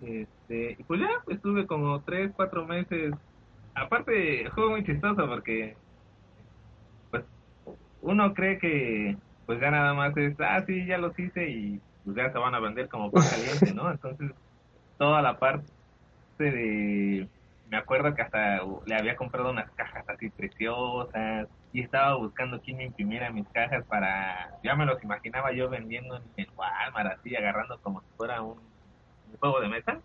Este, 0.00 0.76
y 0.78 0.82
pues 0.84 1.00
ya 1.00 1.10
estuve 1.26 1.66
como 1.66 2.00
3, 2.02 2.30
4 2.36 2.66
meses. 2.66 3.12
Aparte, 3.74 4.48
fue 4.54 4.70
muy 4.70 4.84
chistoso 4.84 5.26
porque 5.26 5.76
uno 8.02 8.34
cree 8.34 8.58
que 8.58 9.16
pues 9.46 9.60
ya 9.60 9.70
nada 9.70 9.94
más 9.94 10.16
es, 10.16 10.34
ah, 10.40 10.62
sí, 10.66 10.84
ya 10.86 10.98
los 10.98 11.18
hice 11.18 11.48
y 11.48 11.80
pues 12.04 12.16
ya 12.16 12.30
se 12.30 12.38
van 12.38 12.54
a 12.54 12.60
vender 12.60 12.88
como 12.88 13.10
pan 13.10 13.24
caliente, 13.30 13.72
¿no? 13.74 13.90
Entonces, 13.90 14.30
toda 14.98 15.22
la 15.22 15.38
parte 15.38 15.64
de 16.38 17.28
me 17.70 17.76
acuerdo 17.76 18.14
que 18.14 18.22
hasta 18.22 18.60
le 18.86 18.94
había 18.94 19.16
comprado 19.16 19.50
unas 19.50 19.70
cajas 19.72 20.04
así 20.08 20.30
preciosas 20.30 21.48
y 21.72 21.82
estaba 21.82 22.14
buscando 22.16 22.60
quién 22.60 22.78
me 22.78 22.84
imprimiera 22.84 23.30
mis 23.30 23.46
cajas 23.48 23.84
para, 23.86 24.58
ya 24.64 24.74
me 24.74 24.86
los 24.86 25.02
imaginaba 25.02 25.52
yo 25.52 25.68
vendiendo 25.68 26.16
en 26.16 26.22
el 26.36 26.48
Walmart, 26.56 27.18
así 27.18 27.36
agarrando 27.36 27.78
como 27.82 28.00
si 28.00 28.06
fuera 28.16 28.42
un, 28.42 28.58
juego 29.38 29.60
de 29.60 29.68
mesa 29.68 30.00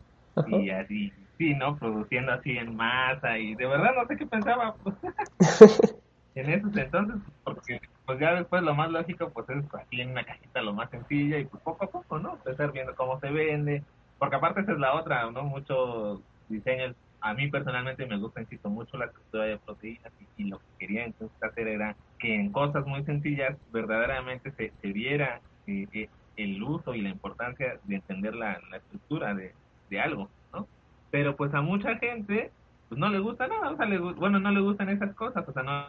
y 0.48 0.70
así, 0.70 1.14
sí, 1.38 1.56
¿no? 1.56 1.78
Produciendo 1.78 2.34
así 2.34 2.58
en 2.58 2.76
masa 2.76 3.38
y 3.38 3.56
de 3.56 3.66
verdad 3.66 3.92
no 3.96 4.06
sé 4.06 4.18
qué 4.18 4.26
pensaba 4.26 4.76
pues, 4.84 4.96
en 6.36 6.50
esos 6.50 6.76
entonces, 6.76 7.18
porque 7.44 7.80
pues 8.06 8.20
ya 8.20 8.34
después 8.34 8.64
lo 8.64 8.74
más 8.74 8.92
lógico 8.92 9.30
pues 9.30 9.50
es 9.50 9.64
así 9.74 10.02
en 10.02 10.12
una 10.12 10.24
cajita 10.24 10.62
lo 10.62 10.74
más 10.74 10.90
sencilla 10.90 11.38
y 11.38 11.46
pues 11.46 11.62
poco 11.64 11.86
a 11.86 11.90
poco, 11.90 12.20
¿no? 12.20 12.34
Empezar 12.34 12.72
viendo 12.72 12.96
cómo 12.96 13.20
se 13.20 13.30
vende, 13.30 13.84
porque 14.18 14.36
aparte 14.36 14.62
esa 14.62 14.74
es 14.74 14.80
la 14.80 14.96
otra, 14.96 15.30
¿no? 15.30 15.44
Muchos 15.44 16.22
diseños 16.50 16.96
a 17.22 17.34
mí 17.34 17.48
personalmente 17.50 18.06
me 18.06 18.18
gusta, 18.18 18.42
insisto, 18.42 18.70
mucho 18.70 18.98
la 18.98 19.06
estructura 19.06 19.46
de 19.46 19.58
proteínas 19.58 20.12
y, 20.38 20.44
lo 20.46 20.60
que 20.60 20.66
quería 20.80 21.06
entonces 21.06 21.42
hacer 21.42 21.70
era 21.70 21.96
que 22.20 22.36
en 22.36 22.52
cosas 22.52 22.86
muy 22.86 23.04
sencillas 23.06 23.58
verdaderamente 23.72 24.52
se, 24.52 24.74
se 24.82 24.88
viera 24.92 25.40
eh, 25.68 25.88
eh, 25.94 26.10
el 26.36 26.62
uso 26.62 26.94
y 26.94 27.02
la 27.02 27.10
importancia 27.10 27.80
de 27.86 27.96
entender 27.96 28.36
la, 28.36 28.60
estructura 28.76 29.34
de, 29.34 29.54
algo, 30.02 30.28
¿no? 30.52 30.68
Pero 31.12 31.36
pues 31.36 31.54
a 31.54 31.62
mucha 31.62 31.96
gente 31.98 32.52
pues 32.90 33.00
no 33.00 33.10
le 33.10 33.20
gusta 33.20 33.48
nada, 33.48 33.70
o 33.70 33.78
sea, 33.78 33.88
bueno, 34.16 34.40
no 34.40 34.52
le 34.52 34.60
gustan 34.60 34.90
esas 34.90 35.14
cosas, 35.16 35.48
o 35.48 35.54
sea, 35.54 35.62
no, 35.62 35.86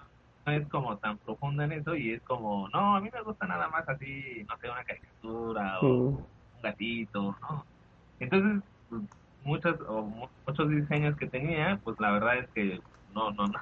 es 0.47 0.69
como 0.69 0.97
tan 0.99 1.19
profunda 1.19 1.65
en 1.65 1.73
eso 1.73 1.95
y 1.97 2.13
es 2.13 2.23
como, 2.23 2.69
no, 2.69 2.97
a 2.97 3.01
mí 3.01 3.09
me 3.13 3.23
gusta 3.23 3.47
nada 3.47 3.69
más 3.69 3.89
así, 3.89 4.45
no 4.49 4.57
sé, 4.59 4.71
una 4.71 4.85
caricatura 4.85 5.81
o 5.81 5.87
mm. 5.87 6.07
un 6.07 6.27
gatito, 6.63 7.37
¿no? 7.41 7.65
Entonces, 8.21 8.63
muchos 9.45 9.77
o 9.89 10.03
muchos 10.47 10.69
diseños 10.71 11.17
que 11.17 11.27
tenía, 11.27 11.81
pues 11.83 11.99
la 12.01 12.13
verdad 12.13 12.39
es 12.39 12.49
que 12.51 12.81
no, 13.15 13.31
no, 13.33 13.47
no, 13.49 13.61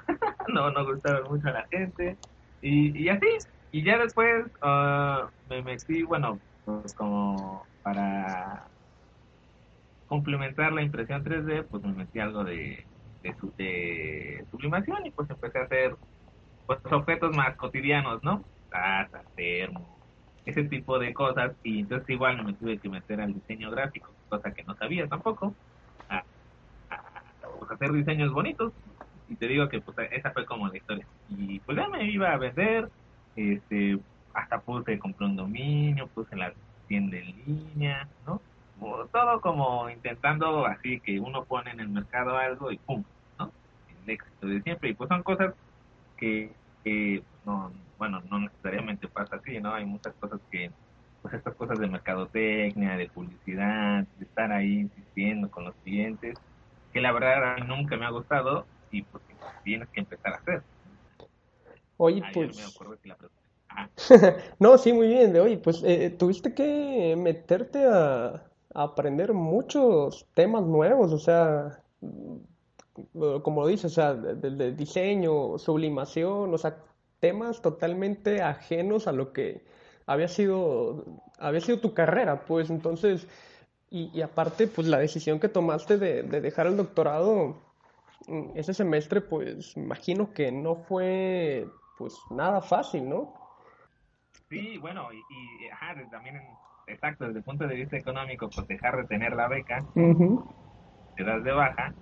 no, 0.48 0.70
no 0.70 0.84
gustaron 0.86 1.28
mucho 1.30 1.48
a 1.48 1.52
la 1.52 1.66
gente. 1.68 2.16
Y, 2.60 2.96
y 2.96 3.08
así, 3.08 3.26
y 3.72 3.82
ya 3.82 3.98
después 3.98 4.46
uh, 4.62 5.26
me 5.48 5.62
metí, 5.62 6.02
bueno, 6.02 6.38
pues 6.64 6.94
como 6.94 7.64
para 7.82 8.66
complementar 10.08 10.72
la 10.72 10.82
impresión 10.82 11.24
3D, 11.24 11.64
pues 11.64 11.82
me 11.82 11.92
metí 11.92 12.20
algo 12.20 12.44
de, 12.44 12.84
de, 13.22 13.34
de 13.56 14.44
sublimación 14.50 15.06
y 15.06 15.10
pues 15.10 15.28
empecé 15.30 15.58
a 15.58 15.62
hacer 15.62 15.96
pues 16.80 16.92
objetos 16.92 17.36
más 17.36 17.56
cotidianos, 17.56 18.22
¿no? 18.22 18.44
Taza, 18.70 19.22
termo, 19.36 19.98
ese 20.44 20.64
tipo 20.64 20.98
de 20.98 21.12
cosas 21.12 21.52
y 21.62 21.80
entonces 21.80 22.08
igual 22.10 22.42
me 22.44 22.54
tuve 22.54 22.78
que 22.78 22.88
meter 22.88 23.20
al 23.20 23.34
diseño 23.34 23.70
gráfico, 23.70 24.10
cosa 24.28 24.52
que 24.52 24.64
no 24.64 24.74
sabía 24.76 25.06
tampoco 25.06 25.54
pues, 27.62 27.70
hacer 27.70 27.92
diseños 27.92 28.32
bonitos. 28.32 28.72
Y 29.28 29.36
te 29.36 29.48
digo 29.48 29.68
que 29.68 29.80
pues 29.80 29.96
esa 30.10 30.30
fue 30.32 30.44
como 30.44 30.68
la 30.68 30.76
historia. 30.76 31.06
Y 31.30 31.60
pues 31.60 31.78
ya 31.78 31.88
me 31.88 32.04
iba 32.10 32.32
a 32.32 32.36
vender, 32.36 32.90
este, 33.36 33.98
hasta 34.34 34.60
puse, 34.60 34.98
compré 34.98 35.26
un 35.26 35.36
dominio, 35.36 36.06
puse 36.08 36.36
la 36.36 36.52
tienda 36.88 37.16
en 37.16 37.34
línea, 37.46 38.08
¿no? 38.26 38.40
todo 39.12 39.40
como 39.40 39.88
intentando 39.90 40.66
así 40.66 40.98
que 40.98 41.20
uno 41.20 41.44
pone 41.44 41.70
en 41.70 41.78
el 41.78 41.88
mercado 41.88 42.36
algo 42.36 42.72
y 42.72 42.78
pum, 42.78 43.04
¿no? 43.38 43.52
El 44.04 44.10
éxito 44.10 44.46
de 44.48 44.60
siempre. 44.62 44.90
Y 44.90 44.94
pues 44.94 45.08
son 45.08 45.22
cosas 45.22 45.54
que, 46.16 46.50
no, 47.44 47.72
bueno, 47.98 48.22
no 48.30 48.40
necesariamente 48.40 49.08
pasa 49.08 49.36
así, 49.36 49.60
¿no? 49.60 49.74
Hay 49.74 49.84
muchas 49.84 50.14
cosas 50.14 50.40
que, 50.50 50.70
pues 51.22 51.34
estas 51.34 51.54
cosas 51.54 51.78
de 51.78 51.86
mercadotecnia, 51.86 52.96
de 52.96 53.08
publicidad, 53.08 54.06
de 54.18 54.24
estar 54.24 54.52
ahí 54.52 54.80
insistiendo 54.80 55.50
con 55.50 55.64
los 55.64 55.74
clientes, 55.84 56.36
que 56.92 57.00
la 57.00 57.12
verdad 57.12 57.58
nunca 57.66 57.96
me 57.96 58.06
ha 58.06 58.10
gustado 58.10 58.66
y 58.90 59.02
pues 59.02 59.22
tienes 59.64 59.88
que 59.88 60.00
empezar 60.00 60.34
a 60.34 60.36
hacer. 60.36 60.62
Oye, 61.96 62.22
pues... 62.32 62.74
no, 64.58 64.78
sí, 64.78 64.92
muy 64.92 65.08
bien. 65.08 65.32
De 65.32 65.40
hoy, 65.40 65.56
pues 65.56 65.82
eh, 65.84 66.10
tuviste 66.10 66.54
que 66.54 67.16
meterte 67.16 67.86
a, 67.86 68.44
aprender 68.74 69.34
muchos 69.34 70.26
temas 70.34 70.64
nuevos, 70.64 71.12
o 71.12 71.18
sea, 71.18 71.82
como 73.42 73.62
lo 73.62 73.66
dices, 73.66 73.92
o 73.92 73.94
sea, 73.94 74.14
de, 74.14 74.72
diseño, 74.72 75.58
sublimación, 75.58 76.52
o 76.52 76.58
sea, 76.58 76.76
temas 77.20 77.62
totalmente 77.62 78.42
ajenos 78.42 79.06
a 79.06 79.12
lo 79.12 79.32
que 79.32 79.64
había 80.06 80.28
sido, 80.28 81.04
había 81.38 81.60
sido 81.60 81.80
tu 81.80 81.94
carrera, 81.94 82.44
pues 82.44 82.70
entonces 82.70 83.26
y, 83.94 84.22
aparte, 84.22 84.68
pues 84.68 84.88
la 84.88 84.98
decisión 84.98 85.38
que 85.38 85.50
tomaste 85.50 85.98
de, 85.98 86.22
dejar 86.22 86.66
el 86.66 86.78
doctorado 86.78 87.58
mm, 88.26 88.56
ese 88.56 88.72
semestre, 88.72 89.20
pues 89.20 89.76
imagino 89.76 90.32
que 90.32 90.50
no 90.50 90.76
fue 90.76 91.66
pues 91.98 92.16
nada 92.30 92.62
fácil, 92.62 93.06
¿no? 93.06 93.34
Sí, 94.48 94.78
bueno, 94.78 95.08
y, 95.12 96.08
también, 96.10 96.40
exacto, 96.86 97.26
desde 97.26 97.40
el 97.40 97.44
punto 97.44 97.66
de 97.66 97.74
vista 97.74 97.98
económico, 97.98 98.48
pues 98.48 98.66
dejar 98.66 98.96
de 98.96 99.04
tener 99.04 99.34
la 99.34 99.48
beca, 99.48 99.84
te 99.94 101.24
das 101.24 101.44
de 101.44 101.52
baja, 101.52 101.94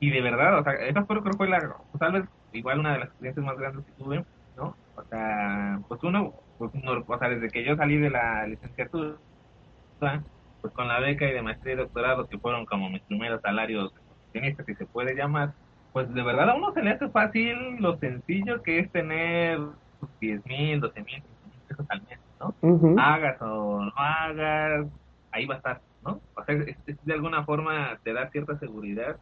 y 0.00 0.10
de 0.10 0.20
verdad, 0.20 0.58
o 0.58 0.64
sea, 0.64 0.72
esa 0.74 1.04
fue, 1.04 1.20
creo 1.20 1.32
que 1.32 1.36
fue 1.36 1.48
la, 1.48 1.58
pues, 1.58 2.00
tal 2.00 2.12
vez 2.12 2.24
igual 2.52 2.80
una 2.80 2.92
de 2.92 2.98
las 3.00 3.08
experiencias 3.08 3.46
más 3.46 3.58
grandes 3.58 3.84
que 3.84 3.92
tuve, 3.92 4.24
¿no? 4.56 4.76
O 4.94 5.02
sea, 5.04 5.80
pues 5.88 6.02
uno, 6.02 6.34
pues 6.58 6.70
o 7.06 7.18
sea, 7.18 7.28
desde 7.28 7.48
que 7.48 7.64
yo 7.64 7.76
salí 7.76 7.96
de 7.98 8.10
la 8.10 8.46
licenciatura, 8.46 9.16
pues 10.60 10.72
con 10.74 10.88
la 10.88 11.00
beca 11.00 11.28
y 11.28 11.32
de 11.32 11.42
maestría 11.42 11.74
y 11.74 11.76
doctorado, 11.76 12.26
que 12.26 12.38
fueron 12.38 12.66
como 12.66 12.90
mis 12.90 13.02
primeros 13.02 13.40
salarios 13.42 13.92
si 14.66 14.74
se 14.74 14.86
puede 14.86 15.14
llamar, 15.14 15.54
pues 15.92 16.12
de 16.12 16.22
verdad 16.22 16.50
a 16.50 16.54
uno 16.54 16.72
se 16.72 16.82
le 16.82 16.90
hace 16.90 17.08
fácil 17.08 17.76
lo 17.80 17.96
sencillo 17.98 18.62
que 18.62 18.80
es 18.80 18.92
tener 18.92 19.58
10 20.20 20.44
mil, 20.44 20.80
12 20.80 21.02
mil, 21.02 21.22
pesos 21.66 21.86
al 21.88 22.02
mes, 22.02 22.18
¿no? 22.40 22.54
Hagas 23.00 23.40
o 23.40 23.84
no 23.84 23.92
hagas, 23.96 24.86
ahí 25.32 25.46
va 25.46 25.54
a 25.54 25.56
estar, 25.56 25.80
¿no? 26.04 26.20
O 26.34 26.44
sea, 26.44 26.54
de 26.54 27.12
alguna 27.12 27.44
forma 27.44 27.98
te 28.02 28.12
da 28.12 28.28
cierta 28.30 28.58
seguridad 28.58 29.16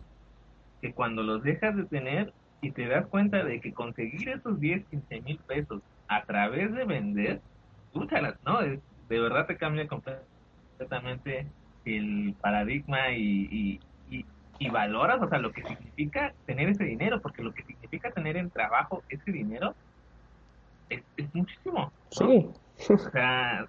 que 0.84 0.92
cuando 0.92 1.22
los 1.22 1.42
dejas 1.42 1.74
de 1.74 1.84
tener 1.84 2.34
y 2.60 2.70
te 2.70 2.86
das 2.86 3.06
cuenta 3.06 3.42
de 3.42 3.58
que 3.58 3.72
conseguir 3.72 4.28
esos 4.28 4.60
10, 4.60 4.84
15 4.84 5.20
mil 5.22 5.38
pesos 5.38 5.80
a 6.08 6.24
través 6.24 6.74
de 6.74 6.84
vender, 6.84 7.40
úchalas, 7.94 8.34
¿no? 8.44 8.60
de 8.60 8.80
verdad 9.08 9.46
te 9.46 9.56
cambia 9.56 9.88
completamente 9.88 11.46
el 11.86 12.34
paradigma 12.38 13.12
y, 13.12 13.80
y, 14.10 14.26
y, 14.58 14.68
valoras, 14.68 15.22
o 15.22 15.28
sea, 15.30 15.38
lo 15.38 15.52
que 15.52 15.62
significa 15.62 16.34
tener 16.44 16.68
ese 16.68 16.84
dinero, 16.84 17.18
porque 17.22 17.42
lo 17.42 17.54
que 17.54 17.62
significa 17.62 18.10
tener 18.10 18.36
en 18.36 18.50
trabajo 18.50 19.02
ese 19.08 19.32
dinero 19.32 19.74
es, 20.90 21.02
muchísimo. 21.32 21.90
Sí. 22.10 22.50
O 22.90 22.98
sea, 22.98 23.66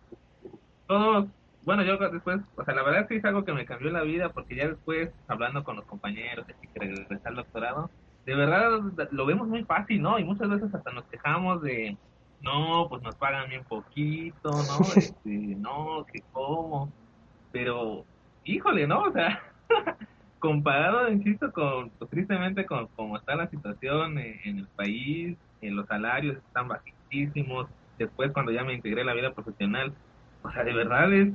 todos, 0.85 1.27
bueno, 1.65 1.83
yo 1.83 1.97
después, 1.97 2.39
o 2.55 2.63
sea, 2.63 2.75
la 2.75 2.83
verdad 2.83 3.01
es 3.01 3.07
que 3.07 3.15
es 3.17 3.25
algo 3.25 3.43
que 3.43 3.53
me 3.53 3.65
cambió 3.65 3.91
la 3.91 4.03
vida, 4.03 4.29
porque 4.29 4.55
ya 4.55 4.67
después, 4.67 5.09
hablando 5.27 5.63
con 5.63 5.75
los 5.75 5.85
compañeros, 5.85 6.45
que 6.45 6.79
regresé 6.79 7.19
al 7.25 7.35
doctorado, 7.35 7.89
de 8.25 8.35
verdad 8.35 8.79
lo 9.11 9.25
vemos 9.25 9.47
muy 9.47 9.63
fácil, 9.63 10.01
¿no? 10.01 10.19
Y 10.19 10.23
muchas 10.23 10.49
veces 10.49 10.73
hasta 10.73 10.91
nos 10.91 11.05
quejamos 11.05 11.61
de, 11.61 11.97
no, 12.41 12.87
pues 12.89 13.01
nos 13.01 13.15
pagan 13.15 13.49
bien 13.49 13.63
poquito, 13.63 14.51
¿no? 14.51 14.79
Este, 14.95 15.29
no, 15.29 16.05
que 16.11 16.21
cómo. 16.31 16.91
Pero, 17.51 18.05
híjole, 18.43 18.87
¿no? 18.87 19.03
O 19.03 19.11
sea, 19.11 19.41
comparado, 20.39 21.09
insisto, 21.09 21.51
con, 21.51 21.89
pues, 21.91 22.09
tristemente 22.11 22.65
con 22.65 22.87
cómo 22.95 23.17
está 23.17 23.35
la 23.35 23.47
situación 23.47 24.19
en, 24.19 24.59
el 24.59 24.67
país, 24.75 25.37
en 25.61 25.75
los 25.75 25.87
salarios 25.87 26.37
están 26.37 26.67
bajísimos, 26.67 27.67
después 27.97 28.31
cuando 28.31 28.51
ya 28.51 28.63
me 28.63 28.73
integré 28.73 29.01
a 29.01 29.05
la 29.05 29.13
vida 29.13 29.33
profesional, 29.33 29.93
o 30.43 30.51
sea, 30.51 30.63
de 30.63 30.73
verdad 30.73 31.11
es 31.13 31.33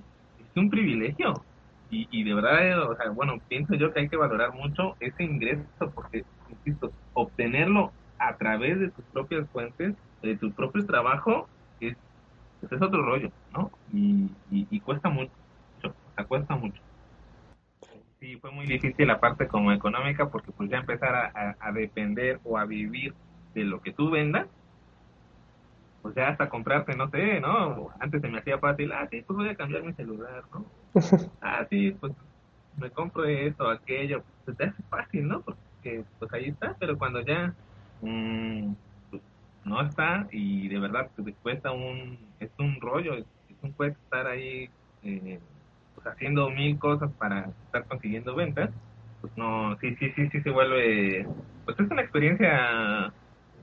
un 0.57 0.71
privilegio. 0.71 1.43
Y, 1.91 2.09
y 2.11 2.25
de 2.25 2.35
verdad, 2.35 2.91
o 2.91 2.97
sea, 2.97 3.11
bueno, 3.11 3.39
pienso 3.49 3.75
yo 3.75 3.93
que 3.93 4.01
hay 4.01 4.09
que 4.09 4.17
valorar 4.17 4.55
mucho 4.55 4.97
ese 5.01 5.25
ingreso, 5.25 5.65
porque, 5.95 6.25
insisto, 6.49 6.93
obtenerlo 7.15 7.93
a 8.19 8.37
través 8.37 8.79
de 8.79 8.91
tus 8.91 9.05
propias 9.07 9.49
fuentes, 9.51 9.95
de 10.23 10.37
tu 10.37 10.53
propio 10.53 10.85
trabajo, 10.87 11.49
es, 11.81 11.97
pues 12.61 12.73
es 12.73 12.83
otro 12.83 13.03
rollo, 13.03 13.31
¿no? 13.53 13.71
Y, 13.93 14.31
y, 14.51 14.81
cuesta 14.81 15.09
mucho, 15.09 15.33
o 15.83 16.15
sea, 16.15 16.25
cuesta 16.25 16.55
mucho. 16.55 16.81
Sí, 18.21 18.37
fue 18.37 18.51
muy 18.51 18.67
difícil 18.67 19.07
la 19.07 19.19
parte 19.19 19.49
como 19.49 19.73
económica 19.73 20.29
porque 20.29 20.53
pues 20.53 20.69
ya 20.69 20.79
empezar 20.79 21.33
a, 21.35 21.57
a, 21.59 21.73
depender 21.73 22.39
o 22.45 22.59
a 22.59 22.67
vivir 22.67 23.15
de 23.55 23.65
lo 23.65 23.81
que 23.81 23.93
tú 23.93 24.11
vendas, 24.11 24.47
pues 26.03 26.15
ya 26.15 26.29
hasta 26.29 26.49
comprarte, 26.49 26.97
no 26.97 27.11
sé, 27.11 27.41
¿no? 27.41 27.91
Antes 28.01 28.23
se 28.23 28.29
me 28.29 28.39
hacía 28.39 28.59
fácil, 28.59 28.93
ah, 28.93 29.07
sí, 29.11 29.23
pues 29.27 29.37
voy 29.37 29.49
a 29.49 29.55
cambiar 29.55 29.83
mi 29.83 29.93
celular, 29.93 30.45
¿no? 30.53 30.65
ah, 31.41 31.67
sí, 31.69 31.93
pues 32.01 32.13
me 32.79 32.91
compro 32.91 33.25
esto, 33.25 33.69
aquello, 33.69 34.23
pues 34.45 34.57
te 34.57 34.65
hace 34.65 34.83
fácil, 34.85 35.29
¿no? 35.29 35.41
Porque 35.43 36.05
pues 36.19 36.33
ahí 36.33 36.47
está, 36.47 36.77
pero 36.79 36.97
cuando 36.97 37.21
ya 37.21 37.55
mmm, 38.01 38.73
no 39.65 39.81
está 39.83 40.27
y 40.31 40.69
de 40.69 40.79
verdad 40.79 41.11
te 41.15 41.33
cuesta 41.35 41.71
un, 41.71 42.19
es 42.41 42.51
un 42.59 42.81
rollo, 42.81 43.15
es, 43.15 43.27
un 43.63 43.73
cuesta 43.73 44.01
estar 44.05 44.27
ahí 44.27 44.71
eh, 45.03 45.39
pues 45.95 46.07
haciendo 46.07 46.49
mil 46.49 46.79
cosas 46.79 47.13
para 47.19 47.51
estar 47.67 47.85
consiguiendo 47.85 48.35
ventas, 48.35 48.71
pues 49.21 49.37
no, 49.37 49.77
sí, 49.81 49.95
sí, 49.97 50.11
sí, 50.17 50.29
sí 50.31 50.41
se 50.41 50.51
vuelve, 50.51 51.27
pues 51.67 51.79
es 51.79 51.91
una 51.91 52.01
experiencia 52.01 53.13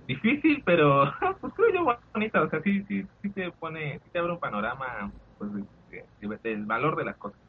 difícil, 0.07 0.63
pero 0.65 1.11
pues 1.41 1.53
creo 1.53 1.73
yo 1.73 1.97
bonita, 2.13 2.41
o 2.41 2.49
sea, 2.49 2.61
sí, 2.61 2.83
sí, 2.87 3.03
sí 3.21 3.29
te 3.29 3.51
pone, 3.51 3.99
sí 4.03 4.09
te 4.11 4.19
abre 4.19 4.33
un 4.33 4.39
panorama, 4.39 5.11
pues, 5.37 5.51
del 6.43 6.65
valor 6.65 6.95
de 6.95 7.05
las 7.05 7.17
cosas. 7.17 7.39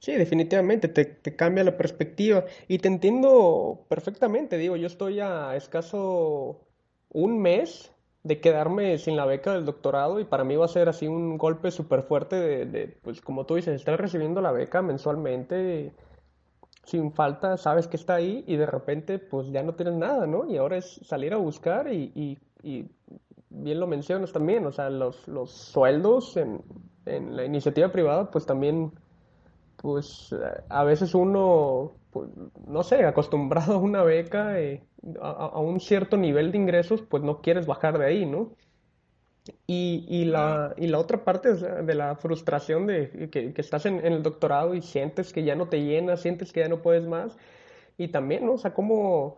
Sí, 0.00 0.12
definitivamente, 0.12 0.88
te, 0.88 1.04
te, 1.04 1.36
cambia 1.36 1.64
la 1.64 1.76
perspectiva 1.76 2.44
y 2.66 2.78
te 2.78 2.88
entiendo 2.88 3.86
perfectamente, 3.88 4.56
digo, 4.56 4.76
yo 4.76 4.86
estoy 4.86 5.20
a 5.20 5.54
escaso 5.56 6.60
un 7.10 7.40
mes 7.40 7.92
de 8.22 8.40
quedarme 8.40 8.98
sin 8.98 9.16
la 9.16 9.26
beca 9.26 9.52
del 9.52 9.64
doctorado 9.64 10.20
y 10.20 10.24
para 10.24 10.44
mí 10.44 10.56
va 10.56 10.64
a 10.64 10.68
ser 10.68 10.88
así 10.88 11.06
un 11.06 11.38
golpe 11.38 11.70
súper 11.70 12.02
fuerte 12.02 12.36
de, 12.36 12.66
de, 12.66 12.88
pues 13.02 13.20
como 13.20 13.46
tú 13.46 13.54
dices, 13.54 13.74
estar 13.74 14.00
recibiendo 14.00 14.40
la 14.40 14.52
beca 14.52 14.82
mensualmente 14.82 15.92
sin 16.88 17.12
falta, 17.12 17.56
sabes 17.56 17.86
que 17.86 17.96
está 17.96 18.14
ahí 18.16 18.44
y 18.46 18.56
de 18.56 18.66
repente 18.66 19.18
pues 19.18 19.50
ya 19.50 19.62
no 19.62 19.74
tienes 19.74 19.94
nada, 19.94 20.26
¿no? 20.26 20.46
Y 20.46 20.56
ahora 20.56 20.76
es 20.78 21.00
salir 21.04 21.34
a 21.34 21.36
buscar 21.36 21.92
y, 21.92 22.12
y, 22.14 22.38
y 22.62 22.86
bien 23.50 23.80
lo 23.80 23.86
mencionas 23.86 24.32
también, 24.32 24.66
o 24.66 24.72
sea, 24.72 24.90
los, 24.90 25.28
los 25.28 25.50
sueldos 25.50 26.36
en, 26.36 26.62
en 27.06 27.36
la 27.36 27.44
iniciativa 27.44 27.90
privada 27.92 28.30
pues 28.30 28.46
también 28.46 28.92
pues 29.76 30.34
a 30.68 30.84
veces 30.84 31.14
uno, 31.14 31.92
pues, 32.10 32.28
no 32.66 32.82
sé, 32.82 33.04
acostumbrado 33.04 33.74
a 33.74 33.78
una 33.78 34.02
beca, 34.02 34.58
eh, 34.60 34.82
a, 35.20 35.60
un 35.60 35.80
cierto 35.80 36.16
nivel 36.16 36.50
de 36.52 36.58
ingresos, 36.58 37.02
pues 37.02 37.22
no 37.22 37.40
quieres 37.40 37.66
bajar 37.66 37.98
de 37.98 38.06
ahí, 38.06 38.26
¿no? 38.26 38.50
Y, 39.66 40.06
y, 40.08 40.24
la, 40.24 40.74
y 40.76 40.86
la 40.86 40.98
otra 40.98 41.24
parte 41.24 41.54
de 41.54 41.94
la 41.94 42.16
frustración 42.16 42.86
de 42.86 43.28
que, 43.30 43.52
estás 43.56 43.86
en, 43.86 44.04
el 44.04 44.22
doctorado 44.22 44.74
y 44.74 44.82
sientes 44.82 45.32
que 45.32 45.44
ya 45.44 45.54
no 45.54 45.68
te 45.68 45.82
llenas, 45.84 46.22
sientes 46.22 46.52
que 46.52 46.60
ya 46.60 46.68
no 46.68 46.82
puedes 46.82 47.06
más. 47.06 47.36
Y 47.96 48.08
también, 48.08 48.46
¿no? 48.46 48.54
O 48.54 48.58
sea, 48.58 48.74
cómo, 48.74 49.36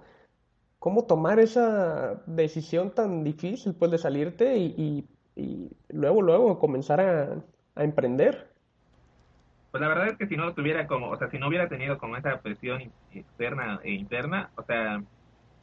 cómo 0.78 1.04
tomar 1.04 1.40
esa 1.40 2.22
decisión 2.26 2.94
tan 2.94 3.24
difícil, 3.24 3.74
pues, 3.74 3.90
de 3.90 3.98
salirte 3.98 4.56
y, 4.56 5.06
y, 5.36 5.70
luego, 5.88 6.22
luego 6.22 6.58
comenzar 6.58 7.00
a, 7.00 7.42
a 7.74 7.84
emprender. 7.84 8.50
Pues 9.70 9.80
la 9.80 9.88
verdad 9.88 10.08
es 10.08 10.18
que 10.18 10.26
si 10.26 10.36
no 10.36 10.52
tuviera 10.52 10.86
como, 10.86 11.10
o 11.10 11.16
sea, 11.16 11.30
si 11.30 11.38
no 11.38 11.48
hubiera 11.48 11.68
tenido 11.68 11.96
como 11.98 12.16
esa 12.16 12.40
presión 12.40 12.92
externa 13.12 13.80
e 13.84 13.92
interna, 13.92 14.50
o 14.56 14.64
sea, 14.64 15.00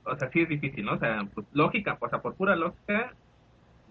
o 0.08 0.16
sea, 0.16 0.30
sí 0.32 0.42
es 0.42 0.50
difícil, 0.50 0.86
¿no? 0.86 0.94
O 0.94 1.00
sea, 1.00 1.27
pues 1.34 1.46
lógica, 1.51 1.98
o 2.00 2.10
sea, 2.10 2.22
por 2.22 2.36
pura 2.36 2.56
lógica, 2.56 3.14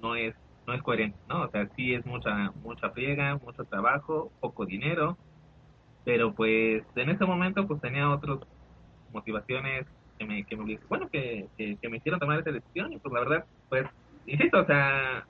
no 0.00 0.16
es, 0.16 0.34
no 0.66 0.74
es 0.74 0.82
coherente, 0.82 1.18
¿no? 1.28 1.42
O 1.42 1.50
sea, 1.50 1.68
sí 1.76 1.94
es 1.94 2.04
mucha, 2.06 2.52
mucha 2.62 2.90
friega, 2.90 3.36
mucho 3.36 3.64
trabajo, 3.64 4.32
poco 4.40 4.66
dinero, 4.66 5.16
pero 6.04 6.34
pues 6.34 6.82
en 6.96 7.10
ese 7.10 7.24
momento 7.24 7.66
pues 7.66 7.80
tenía 7.80 8.10
otras 8.10 8.38
motivaciones 9.12 9.86
que 10.18 10.24
me, 10.24 10.44
que 10.44 10.56
me 10.56 10.78
bueno, 10.88 11.08
que, 11.08 11.46
que, 11.56 11.88
me 11.88 11.98
hicieron 11.98 12.20
tomar 12.20 12.40
esa 12.40 12.50
decisión 12.50 12.92
y 12.92 12.98
pues 12.98 13.12
la 13.12 13.20
verdad, 13.20 13.44
pues, 13.68 13.86
insisto, 14.26 14.60
o 14.60 14.64
sea, 14.64 15.26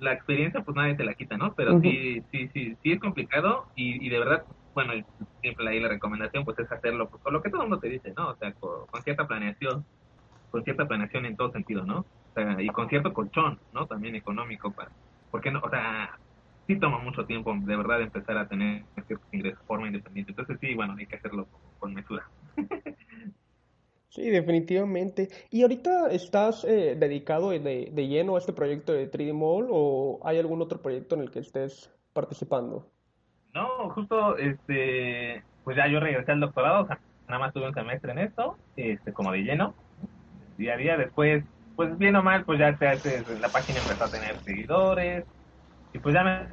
la 0.00 0.12
experiencia 0.12 0.62
pues 0.62 0.76
nadie 0.76 0.94
te 0.94 1.04
la 1.04 1.14
quita, 1.14 1.36
¿no? 1.36 1.54
Pero 1.54 1.80
sí, 1.80 2.22
sí, 2.30 2.48
sí, 2.52 2.76
sí 2.82 2.92
es 2.92 3.00
complicado 3.00 3.66
y, 3.74 4.04
y 4.04 4.08
de 4.08 4.18
verdad, 4.18 4.44
bueno, 4.74 4.92
siempre 5.40 5.68
ahí 5.68 5.80
la 5.80 5.88
recomendación 5.88 6.44
pues 6.44 6.58
es 6.60 6.70
hacerlo 6.70 7.08
pues, 7.08 7.22
con 7.22 7.32
lo 7.32 7.42
que 7.42 7.50
todo 7.50 7.62
el 7.62 7.68
mundo 7.68 7.80
te 7.80 7.88
dice, 7.88 8.12
¿no? 8.16 8.28
O 8.28 8.36
sea, 8.36 8.52
con, 8.52 9.02
cierta 9.02 9.26
planeación, 9.26 9.84
con 10.50 10.62
cierta 10.62 10.86
planeación 10.86 11.26
en 11.26 11.36
todo 11.36 11.50
sentido, 11.50 11.84
¿no? 11.84 12.04
Sea, 12.38 12.62
y 12.62 12.68
con 12.68 12.88
cierto 12.88 13.12
colchón, 13.12 13.58
¿no? 13.72 13.86
También 13.86 14.14
económico 14.14 14.70
para, 14.70 14.90
porque 15.30 15.50
no, 15.50 15.60
o 15.60 15.70
sea, 15.70 16.16
sí 16.68 16.76
toma 16.76 16.98
mucho 16.98 17.24
tiempo 17.26 17.52
de 17.52 17.76
verdad 17.76 18.00
empezar 18.00 18.38
a 18.38 18.46
tener 18.46 18.84
ciertos 19.06 19.26
ingresos 19.32 19.58
de 19.58 19.66
forma 19.66 19.88
independiente. 19.88 20.32
Entonces 20.32 20.58
sí, 20.60 20.74
bueno, 20.74 20.94
hay 20.96 21.06
que 21.06 21.16
hacerlo 21.16 21.48
con 21.78 21.94
mesura. 21.94 22.28
Sí, 24.10 24.30
definitivamente. 24.30 25.28
¿Y 25.50 25.62
ahorita 25.62 26.10
estás 26.10 26.64
eh, 26.64 26.96
dedicado 26.98 27.50
de, 27.50 27.60
de, 27.92 28.08
lleno 28.08 28.36
a 28.36 28.38
este 28.38 28.54
proyecto 28.54 28.94
de 28.94 29.10
3D 29.10 29.34
Mall 29.34 29.68
o 29.70 30.18
hay 30.24 30.38
algún 30.38 30.62
otro 30.62 30.80
proyecto 30.80 31.14
en 31.14 31.20
el 31.20 31.30
que 31.30 31.40
estés 31.40 31.94
participando? 32.14 32.90
No, 33.52 33.90
justo, 33.90 34.38
este, 34.38 35.42
pues 35.62 35.76
ya 35.76 35.86
yo 35.88 36.00
regresé 36.00 36.32
al 36.32 36.40
doctorado, 36.40 36.84
o 36.84 36.86
sea, 36.86 36.98
nada 37.28 37.38
más 37.38 37.52
tuve 37.52 37.68
un 37.68 37.74
semestre 37.74 38.12
en 38.12 38.18
esto, 38.18 38.56
este, 38.76 39.12
como 39.12 39.30
de 39.30 39.42
lleno, 39.42 39.74
día 40.56 40.74
a 40.74 40.76
día. 40.78 40.96
Después, 40.96 41.44
pues 41.78 41.96
bien 41.96 42.16
o 42.16 42.24
mal, 42.24 42.44
pues 42.44 42.58
ya 42.58 42.76
la 43.40 43.52
página 43.52 43.78
empezó 43.78 44.02
a 44.02 44.10
tener 44.10 44.42
seguidores 44.42 45.24
y 45.92 46.00
pues 46.00 46.12
ya 46.12 46.24
me 46.24 46.48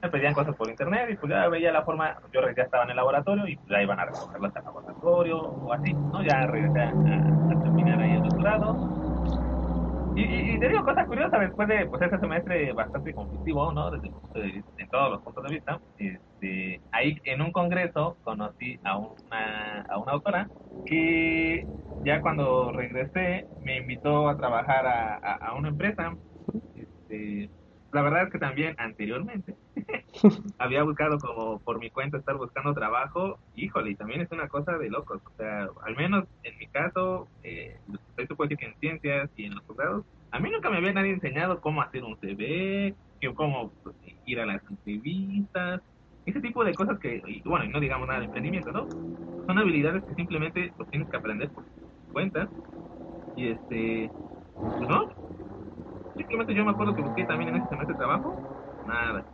me 0.00 0.10
pedían 0.10 0.34
cosas 0.34 0.54
por 0.54 0.68
internet 0.68 1.08
y 1.10 1.16
pues 1.16 1.32
ya 1.32 1.48
veía 1.48 1.72
la 1.72 1.82
forma, 1.82 2.14
yo 2.32 2.40
ya 2.56 2.62
estaba 2.62 2.84
en 2.84 2.90
el 2.90 2.96
laboratorio 2.96 3.48
y 3.48 3.56
pues 3.56 3.68
ya 3.70 3.82
iban 3.82 3.98
a 3.98 4.04
recogerlas 4.04 4.54
al 4.54 4.64
laboratorio 4.64 5.38
o 5.38 5.72
así, 5.72 5.92
¿no? 5.92 6.22
Ya 6.22 6.46
regresé 6.46 6.82
a, 6.82 6.92
terminar 7.64 8.00
ahí 8.00 8.12
el 8.12 8.22
doctorado. 8.22 9.03
Y, 10.16 10.54
y, 10.54 10.58
te 10.60 10.68
digo 10.68 10.84
cosas 10.84 11.06
curiosas 11.08 11.40
después 11.40 11.66
de 11.68 11.86
pues 11.86 12.02
ese 12.02 12.18
semestre 12.20 12.72
bastante 12.72 13.12
conflictivo, 13.14 13.72
¿no? 13.72 13.90
Desde 13.90 14.10
en 14.76 14.88
todos 14.88 15.10
los 15.10 15.22
puntos 15.22 15.44
de 15.44 15.54
vista. 15.54 15.80
Este, 15.96 16.82
ahí 16.92 17.16
en 17.24 17.42
un 17.42 17.52
congreso 17.52 18.18
conocí 18.22 18.78
a 18.84 18.96
una, 18.98 19.82
a 19.82 19.98
una 19.98 20.12
autora 20.12 20.50
que 20.84 21.66
ya 22.04 22.20
cuando 22.22 22.72
regresé 22.72 23.48
me 23.58 23.78
invitó 23.78 24.28
a 24.28 24.36
trabajar 24.36 24.86
a, 24.86 25.14
a 25.16 25.54
una 25.54 25.68
empresa. 25.70 26.16
Este, 26.74 27.50
la 27.94 28.02
verdad 28.02 28.24
es 28.24 28.30
que 28.32 28.38
también 28.40 28.74
anteriormente 28.78 29.56
había 30.58 30.82
buscado 30.82 31.18
como 31.18 31.60
por 31.60 31.78
mi 31.78 31.90
cuenta 31.90 32.18
estar 32.18 32.36
buscando 32.36 32.74
trabajo, 32.74 33.38
híjole, 33.54 33.92
y 33.92 33.96
también 33.96 34.20
es 34.20 34.30
una 34.32 34.48
cosa 34.48 34.76
de 34.78 34.90
locos, 34.90 35.22
o 35.24 35.30
sea, 35.36 35.68
al 35.84 35.96
menos 35.96 36.24
en 36.42 36.58
mi 36.58 36.66
caso, 36.68 37.28
eh, 37.44 37.80
esto 38.16 38.36
puede 38.36 38.50
decir 38.50 38.58
que 38.58 38.66
en 38.72 38.78
ciencias 38.80 39.30
y 39.36 39.46
en 39.46 39.54
los 39.54 39.64
posgrados, 39.64 40.04
a 40.32 40.40
mí 40.40 40.50
nunca 40.50 40.70
me 40.70 40.78
había 40.78 40.92
nadie 40.92 41.12
enseñado 41.12 41.60
cómo 41.60 41.82
hacer 41.82 42.02
un 42.04 42.16
CV, 42.18 42.96
cómo 43.36 43.72
pues, 43.82 43.96
ir 44.26 44.40
a 44.40 44.46
las 44.46 44.62
entrevistas, 44.68 45.80
ese 46.26 46.40
tipo 46.40 46.64
de 46.64 46.74
cosas 46.74 46.98
que, 46.98 47.22
y, 47.26 47.42
bueno, 47.48 47.64
y 47.64 47.68
no 47.68 47.80
digamos 47.80 48.08
nada 48.08 48.20
de 48.20 48.26
emprendimiento, 48.26 48.72
¿no? 48.72 48.86
Son 49.46 49.58
habilidades 49.58 50.04
que 50.04 50.14
simplemente 50.16 50.72
pues, 50.76 50.88
tienes 50.90 51.08
que 51.08 51.16
aprender 51.16 51.50
por 51.52 51.64
tu 51.64 51.70
cuenta, 52.12 52.50
y 53.36 53.48
este, 53.50 54.12
pues 54.76 54.90
no, 54.90 55.08
simplemente 56.24 56.54
yo 56.54 56.64
me 56.64 56.70
acuerdo 56.70 56.94
que 56.94 57.02
busqué 57.02 57.24
también 57.24 57.50
en 57.50 57.56
ese 57.56 57.68
semestre 57.68 57.94
de 57.94 57.98
trabajo, 57.98 58.82
nada. 58.86 59.24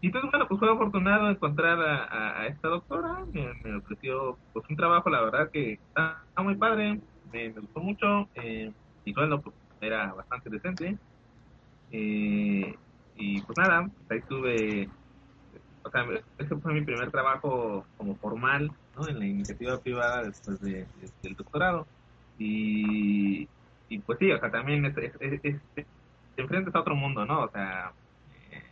Y 0.00 0.06
entonces, 0.06 0.30
bueno, 0.30 0.48
pues 0.48 0.58
fue 0.58 0.72
afortunado 0.72 1.30
encontrar 1.30 1.78
a, 1.80 2.46
esta 2.46 2.68
doctora, 2.68 3.18
me, 3.32 3.76
ofreció 3.76 4.38
pues 4.52 4.64
un 4.68 4.76
trabajo, 4.76 5.10
la 5.10 5.22
verdad 5.22 5.50
que 5.50 5.74
está, 5.74 6.22
muy 6.38 6.56
padre, 6.56 7.00
me, 7.32 7.50
gustó 7.50 7.80
mucho, 7.80 8.28
eh, 8.34 8.72
sueldo 9.12 9.40
pues, 9.42 9.54
era 9.80 10.12
bastante 10.14 10.50
decente. 10.50 10.96
Eh, 11.92 12.74
y 13.16 13.40
pues 13.42 13.58
nada, 13.58 13.90
ahí 14.08 14.18
estuve, 14.18 14.88
o 15.82 15.90
sea, 15.90 16.06
ese 16.38 16.56
fue 16.56 16.72
mi 16.72 16.82
primer 16.82 17.10
trabajo 17.10 17.84
como 17.98 18.16
formal, 18.16 18.70
¿no? 18.96 19.06
En 19.06 19.18
la 19.18 19.26
iniciativa 19.26 19.78
privada 19.78 20.22
después 20.22 20.60
de, 20.60 20.86
del 21.22 21.34
doctorado. 21.34 21.86
Y, 22.38 23.46
y 23.90 23.98
pues 23.98 24.18
sí, 24.18 24.32
o 24.32 24.38
sea, 24.38 24.50
también 24.50 24.86
es, 24.86 24.94
te 26.34 26.42
enfrentas 26.42 26.74
a 26.74 26.80
otro 26.80 26.94
mundo, 26.94 27.24
¿no? 27.24 27.44
O 27.44 27.50
sea, 27.50 27.92
eh, 28.50 28.62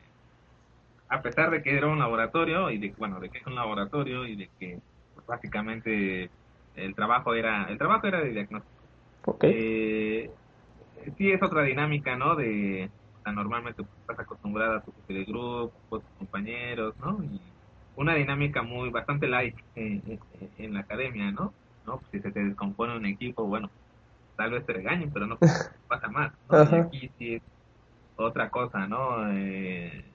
a 1.08 1.22
pesar 1.22 1.50
de 1.50 1.62
que 1.62 1.76
era 1.76 1.86
un 1.86 1.98
laboratorio 1.98 2.70
y 2.70 2.78
de 2.78 2.94
bueno, 2.96 3.20
de 3.20 3.30
que 3.30 3.38
es 3.38 3.46
un 3.46 3.54
laboratorio 3.54 4.26
y 4.26 4.36
de 4.36 4.50
que 4.58 4.78
pues, 5.14 5.26
básicamente 5.26 6.30
el 6.76 6.94
trabajo 6.94 7.34
era 7.34 7.64
el 7.64 7.78
trabajo 7.78 8.06
era 8.06 8.20
de 8.20 8.30
diagnóstico. 8.30 8.82
Okay. 9.24 9.52
Eh, 9.54 10.30
sí 11.16 11.30
es 11.30 11.42
otra 11.42 11.62
dinámica, 11.62 12.16
¿no? 12.16 12.34
De 12.36 12.90
o 13.18 13.22
sea, 13.22 13.32
normalmente 13.32 13.82
pues, 13.82 13.96
estás 14.00 14.20
acostumbrada 14.20 14.78
a 14.78 14.82
tu 14.82 14.92
de 15.08 15.24
grupo, 15.24 15.72
tus 15.90 16.02
compañeros, 16.18 16.94
¿no? 16.98 17.22
Y 17.22 17.40
una 17.96 18.14
dinámica 18.14 18.62
muy 18.62 18.90
bastante 18.90 19.26
light 19.26 19.56
en, 19.74 20.20
en, 20.58 20.74
la 20.74 20.80
academia, 20.80 21.32
¿no? 21.32 21.52
¿no? 21.84 21.98
Pues, 21.98 22.10
si 22.12 22.20
se 22.20 22.30
te 22.30 22.44
descompone 22.44 22.96
un 22.96 23.06
equipo, 23.06 23.44
bueno, 23.44 23.70
tal 24.38 24.52
vez 24.52 24.64
te 24.64 24.72
regañen, 24.72 25.10
pero 25.12 25.26
no 25.26 25.36
pasa 25.88 26.08
más. 26.08 26.32
¿no? 26.48 26.62
Y 26.64 26.80
aquí 26.80 27.12
sí 27.18 27.34
es 27.34 27.42
otra 28.14 28.50
cosa, 28.50 28.86
¿no? 28.86 29.30
Eh, 29.32 30.14